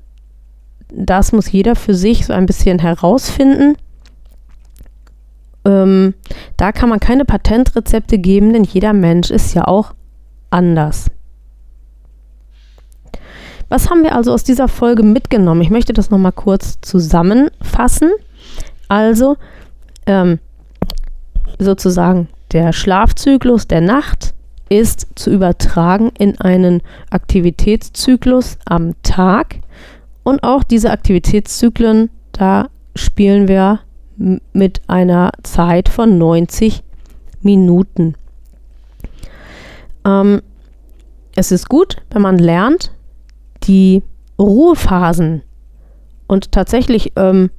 das 0.91 1.31
muss 1.31 1.51
jeder 1.51 1.75
für 1.75 1.93
sich 1.93 2.25
so 2.25 2.33
ein 2.33 2.45
bisschen 2.45 2.79
herausfinden. 2.79 3.75
Ähm, 5.65 6.13
da 6.55 6.71
kann 6.71 6.89
man 6.89 6.99
keine 6.99 7.25
Patentrezepte 7.25 8.17
geben, 8.19 8.53
denn 8.53 8.63
jeder 8.63 8.93
Mensch 8.93 9.29
ist 9.31 9.53
ja 9.53 9.67
auch 9.67 9.93
anders. 10.49 11.11
Was 13.69 13.89
haben 13.89 14.03
wir 14.03 14.15
also 14.15 14.33
aus 14.33 14.43
dieser 14.43 14.67
Folge 14.67 15.03
mitgenommen? 15.03 15.61
Ich 15.61 15.69
möchte 15.69 15.93
das 15.93 16.09
nochmal 16.09 16.31
kurz 16.31 16.79
zusammenfassen. 16.81 18.11
Also, 18.87 19.37
ähm, 20.07 20.39
sozusagen 21.59 22.27
der 22.51 22.73
Schlafzyklus 22.73 23.67
der 23.67 23.81
Nacht 23.81 24.33
ist 24.69 25.07
zu 25.15 25.31
übertragen 25.31 26.11
in 26.17 26.39
einen 26.39 26.81
Aktivitätszyklus 27.11 28.57
am 28.65 28.95
Tag. 29.03 29.59
Und 30.23 30.43
auch 30.43 30.63
diese 30.63 30.91
Aktivitätszyklen, 30.91 32.09
da 32.31 32.69
spielen 32.95 33.47
wir 33.47 33.79
mit 34.53 34.81
einer 34.87 35.31
Zeit 35.43 35.89
von 35.89 36.17
90 36.17 36.83
Minuten. 37.41 38.15
Ähm, 40.05 40.41
es 41.35 41.51
ist 41.51 41.69
gut, 41.69 41.97
wenn 42.11 42.21
man 42.21 42.37
lernt, 42.37 42.91
die 43.69 44.03
Ruhephasen 44.39 45.43
und 46.27 46.51
tatsächlich, 46.51 47.13
ähm, 47.15 47.51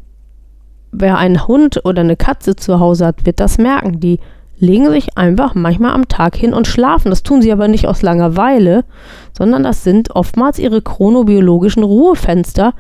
wer 0.93 1.19
einen 1.19 1.47
Hund 1.47 1.85
oder 1.85 2.01
eine 2.01 2.17
Katze 2.17 2.57
zu 2.57 2.81
Hause 2.81 3.07
hat, 3.07 3.25
wird 3.25 3.41
das 3.41 3.59
merken. 3.59 4.01
Die 4.01 4.19
legen 4.59 4.91
sich 4.91 5.17
einfach 5.17 5.55
manchmal 5.55 5.93
am 5.93 6.09
Tag 6.09 6.37
hin 6.37 6.53
und 6.53 6.67
schlafen. 6.67 7.11
Das 7.11 7.23
tun 7.23 7.43
sie 7.43 7.53
aber 7.53 7.69
nicht 7.69 7.87
aus 7.87 8.03
Langeweile, 8.03 8.85
sondern 9.33 9.63
das 9.63 9.85
sind 9.85 10.11
oftmals 10.15 10.59
ihre 10.59 10.83
chronobiologischen 10.83 11.83
Ruhefenster, 11.83 12.75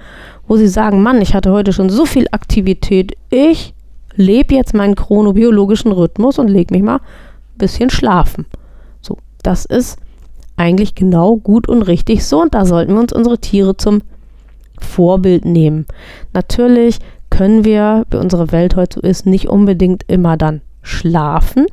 wo 0.47 0.57
sie 0.57 0.69
sagen, 0.69 1.03
Mann, 1.03 1.23
ich 1.23 1.35
hatte 1.35 1.53
heute 1.53 1.73
schon 1.73 1.89
so 1.89 2.07
viel 2.07 2.27
Aktivität, 2.33 3.17
ich 3.31 3.75
lebe 4.17 4.55
jetzt 4.55 4.75
meinen 4.75 4.97
chronobiologischen 4.97 5.93
Rhythmus 5.93 6.39
und 6.39 6.49
lege 6.49 6.75
mich 6.75 6.83
mal 6.83 6.97
ein 6.97 7.59
bisschen 7.59 7.91
schlafen. 7.91 8.47
So, 9.01 9.19
das 9.43 9.65
ist 9.65 9.99
eigentlich 10.61 10.95
genau 10.95 11.37
gut 11.37 11.69
und 11.69 11.83
richtig 11.83 12.25
so 12.25 12.43
und 12.43 12.55
da 12.55 12.67
sollten 12.67 12.93
wir 12.93 13.01
uns 13.01 13.15
unsere 13.15 13.39
Tiere 13.39 13.79
zum 13.79 14.03
Vorbild 14.79 15.47
nehmen. 15.47 15.87
Natürlich 16.35 16.99
können 17.31 17.65
wir, 17.65 18.05
wie 18.11 18.19
unsere 18.19 18.53
Welt 18.53 18.77
heute 18.77 19.01
so 19.01 19.01
ist, 19.01 19.25
nicht 19.25 19.49
unbedingt 19.49 20.05
immer 20.07 20.37
dann 20.37 20.61
schlafen. 20.83 21.67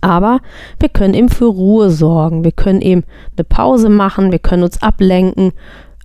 Aber 0.00 0.40
wir 0.80 0.88
können 0.88 1.14
eben 1.14 1.28
für 1.28 1.44
Ruhe 1.44 1.90
sorgen. 1.90 2.42
Wir 2.42 2.50
können 2.50 2.80
eben 2.80 3.04
eine 3.36 3.44
Pause 3.44 3.88
machen, 3.88 4.32
wir 4.32 4.40
können 4.40 4.64
uns 4.64 4.82
ablenken, 4.82 5.52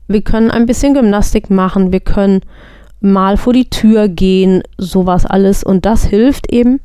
wir 0.08 0.22
können 0.22 0.52
ein 0.52 0.68
bisschen 0.68 0.94
Gymnastik 0.94 1.50
machen, 1.50 1.92
wir 1.92 2.02
können 2.02 2.42
mal 3.00 3.38
vor 3.38 3.54
die 3.54 3.70
Tür 3.70 4.08
gehen, 4.08 4.62
sowas 4.78 5.26
alles. 5.26 5.64
Und 5.64 5.86
das 5.86 6.06
hilft 6.06 6.52
eben, 6.52 6.80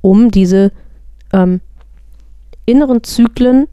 um 0.00 0.30
diese 0.30 0.72
ähm, 1.34 1.60
inneren 2.64 3.02
Zyklen 3.02 3.66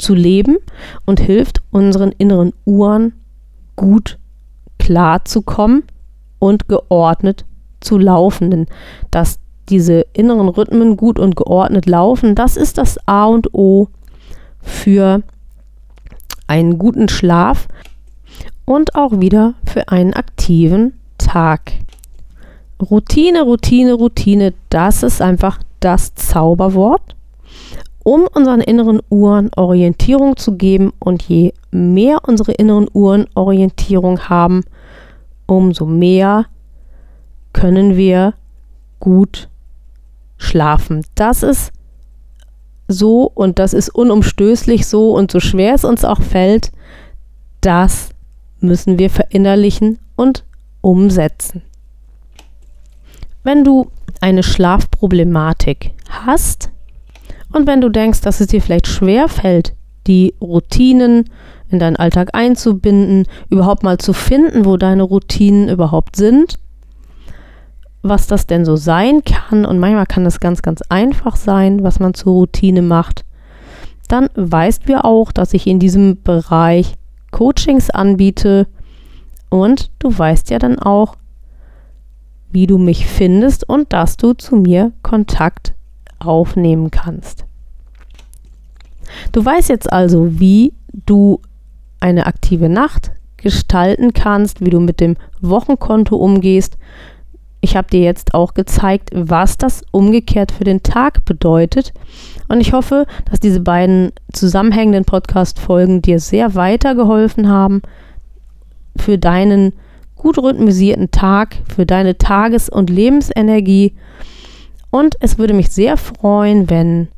zu 0.00 0.14
leben 0.14 0.58
und 1.06 1.20
hilft 1.20 1.62
unseren 1.70 2.12
inneren 2.12 2.52
Uhren 2.64 3.12
gut 3.76 4.18
klar 4.78 5.24
zu 5.24 5.42
kommen 5.42 5.84
und 6.38 6.68
geordnet 6.68 7.44
zu 7.80 7.98
laufen. 7.98 8.50
Denn 8.50 8.66
das 9.10 9.38
diese 9.68 10.06
inneren 10.12 10.48
Rhythmen 10.48 10.96
gut 10.96 11.18
und 11.18 11.36
geordnet 11.36 11.86
laufen, 11.86 12.34
das 12.34 12.56
ist 12.56 12.78
das 12.78 12.98
A 13.06 13.26
und 13.26 13.54
O 13.54 13.88
für 14.60 15.22
einen 16.46 16.78
guten 16.78 17.08
Schlaf 17.08 17.68
und 18.64 18.96
auch 18.96 19.20
wieder 19.20 19.54
für 19.64 19.88
einen 19.88 20.12
aktiven 20.14 20.94
Tag. 21.18 21.72
Routine, 22.80 23.42
Routine, 23.42 23.92
Routine, 23.92 24.54
das 24.70 25.02
ist 25.02 25.22
einfach 25.22 25.60
das 25.80 26.14
Zauberwort, 26.14 27.14
um 28.10 28.26
unseren 28.26 28.60
inneren 28.60 29.00
Uhren 29.08 29.52
Orientierung 29.54 30.36
zu 30.36 30.56
geben. 30.56 30.92
Und 30.98 31.22
je 31.22 31.54
mehr 31.70 32.18
unsere 32.26 32.50
inneren 32.50 32.88
Uhren 32.92 33.28
Orientierung 33.36 34.28
haben, 34.28 34.64
umso 35.46 35.86
mehr 35.86 36.46
können 37.52 37.96
wir 37.96 38.34
gut 38.98 39.48
schlafen. 40.38 41.06
Das 41.14 41.44
ist 41.44 41.70
so 42.88 43.30
und 43.32 43.60
das 43.60 43.74
ist 43.74 43.90
unumstößlich 43.90 44.88
so 44.88 45.12
und 45.12 45.30
so 45.30 45.38
schwer 45.38 45.76
es 45.76 45.84
uns 45.84 46.04
auch 46.04 46.20
fällt, 46.20 46.72
das 47.60 48.08
müssen 48.58 48.98
wir 48.98 49.10
verinnerlichen 49.10 50.00
und 50.16 50.44
umsetzen. 50.80 51.62
Wenn 53.44 53.62
du 53.62 53.92
eine 54.20 54.42
Schlafproblematik 54.42 55.92
hast 56.08 56.72
und 57.52 57.66
wenn 57.66 57.80
du 57.80 57.88
denkst, 57.88 58.20
dass 58.20 58.40
es 58.40 58.48
dir 58.48 58.62
vielleicht 58.62 58.86
schwer 58.86 59.28
fällt, 59.28 59.74
die 60.06 60.34
Routinen 60.40 61.24
in 61.68 61.78
deinen 61.78 61.96
Alltag 61.96 62.30
einzubinden, 62.32 63.26
überhaupt 63.48 63.82
mal 63.82 63.98
zu 63.98 64.12
finden, 64.12 64.64
wo 64.64 64.76
deine 64.76 65.02
Routinen 65.02 65.68
überhaupt 65.68 66.16
sind, 66.16 66.58
was 68.02 68.26
das 68.26 68.46
denn 68.46 68.64
so 68.64 68.76
sein 68.76 69.22
kann. 69.24 69.64
Und 69.64 69.78
manchmal 69.78 70.06
kann 70.06 70.24
das 70.24 70.40
ganz, 70.40 70.62
ganz 70.62 70.82
einfach 70.88 71.36
sein, 71.36 71.82
was 71.82 72.00
man 72.00 72.14
zur 72.14 72.32
Routine 72.32 72.82
macht. 72.82 73.24
Dann 74.08 74.28
weißt 74.34 74.88
wir 74.88 75.04
auch, 75.04 75.30
dass 75.32 75.54
ich 75.54 75.66
in 75.66 75.78
diesem 75.78 76.20
Bereich 76.22 76.94
Coachings 77.30 77.90
anbiete. 77.90 78.66
Und 79.48 79.90
du 79.98 80.16
weißt 80.16 80.50
ja 80.50 80.58
dann 80.58 80.78
auch, 80.78 81.16
wie 82.50 82.66
du 82.66 82.78
mich 82.78 83.06
findest 83.06 83.68
und 83.68 83.92
dass 83.92 84.16
du 84.16 84.32
zu 84.32 84.56
mir 84.56 84.92
Kontakt 85.02 85.74
aufnehmen 86.20 86.90
kannst. 86.90 87.44
Du 89.32 89.44
weißt 89.44 89.68
jetzt 89.68 89.92
also, 89.92 90.38
wie 90.38 90.72
du 90.92 91.40
eine 91.98 92.26
aktive 92.26 92.68
Nacht 92.68 93.12
gestalten 93.36 94.12
kannst, 94.12 94.64
wie 94.64 94.70
du 94.70 94.80
mit 94.80 95.00
dem 95.00 95.16
Wochenkonto 95.40 96.16
umgehst, 96.16 96.76
ich 97.62 97.76
habe 97.76 97.88
dir 97.88 98.00
jetzt 98.00 98.32
auch 98.34 98.54
gezeigt, 98.54 99.10
was 99.12 99.58
das 99.58 99.82
umgekehrt 99.90 100.50
für 100.50 100.64
den 100.64 100.82
Tag 100.82 101.24
bedeutet. 101.26 101.92
Und 102.48 102.60
ich 102.60 102.72
hoffe, 102.72 103.06
dass 103.28 103.38
diese 103.38 103.60
beiden 103.60 104.12
zusammenhängenden 104.32 105.04
Podcast-Folgen 105.04 106.00
dir 106.00 106.20
sehr 106.20 106.54
weitergeholfen 106.54 107.48
haben 107.48 107.82
für 108.96 109.18
deinen 109.18 109.74
gut 110.16 110.38
rhythmisierten 110.38 111.10
Tag, 111.10 111.56
für 111.74 111.84
deine 111.84 112.16
Tages- 112.16 112.70
und 112.70 112.90
Lebensenergie. 112.90 113.94
Und 114.90 115.16
es 115.20 115.38
würde 115.38 115.54
mich 115.54 115.70
sehr 115.70 115.96
freuen, 115.96 116.68
wenn 116.68 117.08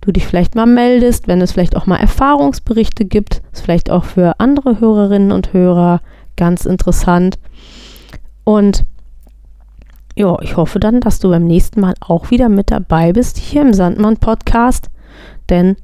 du 0.00 0.12
dich 0.12 0.26
vielleicht 0.26 0.54
mal 0.54 0.66
meldest, 0.66 1.28
wenn 1.28 1.40
es 1.40 1.52
vielleicht 1.52 1.76
auch 1.76 1.86
mal 1.86 1.96
Erfahrungsberichte 1.96 3.04
gibt. 3.04 3.42
Ist 3.52 3.62
vielleicht 3.62 3.90
auch 3.90 4.04
für 4.04 4.38
andere 4.38 4.80
Hörerinnen 4.80 5.32
und 5.32 5.52
Hörer 5.52 6.00
ganz 6.36 6.66
interessant. 6.66 7.38
Und 8.44 8.84
ja, 10.14 10.36
ich 10.42 10.56
hoffe 10.56 10.78
dann, 10.78 11.00
dass 11.00 11.18
du 11.18 11.30
beim 11.30 11.46
nächsten 11.46 11.80
Mal 11.80 11.94
auch 12.00 12.30
wieder 12.30 12.48
mit 12.48 12.70
dabei 12.70 13.12
bist 13.12 13.38
hier 13.38 13.62
im 13.62 13.74
Sandmann 13.74 14.18
Podcast, 14.18 14.88
denn 15.48 15.76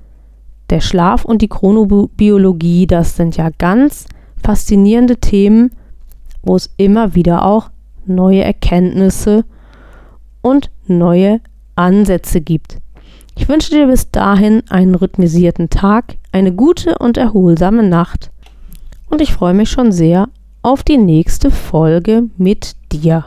der 0.68 0.80
Schlaf 0.80 1.24
und 1.24 1.42
die 1.42 1.48
Chronobiologie, 1.48 2.86
das 2.86 3.16
sind 3.16 3.36
ja 3.36 3.50
ganz 3.58 4.06
faszinierende 4.40 5.16
Themen, 5.16 5.72
wo 6.42 6.54
es 6.54 6.70
immer 6.76 7.16
wieder 7.16 7.44
auch 7.44 7.70
neue 8.06 8.44
Erkenntnisse 8.44 9.44
und 10.42 10.70
neue 10.86 11.40
Ansätze 11.76 12.40
gibt. 12.40 12.78
Ich 13.36 13.48
wünsche 13.48 13.70
dir 13.70 13.86
bis 13.86 14.10
dahin 14.10 14.62
einen 14.68 14.94
rhythmisierten 14.94 15.70
Tag, 15.70 16.16
eine 16.32 16.52
gute 16.52 16.98
und 16.98 17.16
erholsame 17.16 17.82
Nacht 17.82 18.30
und 19.08 19.20
ich 19.20 19.32
freue 19.32 19.54
mich 19.54 19.70
schon 19.70 19.92
sehr 19.92 20.28
auf 20.62 20.82
die 20.82 20.98
nächste 20.98 21.50
Folge 21.50 22.24
mit 22.36 22.76
dir. 22.92 23.26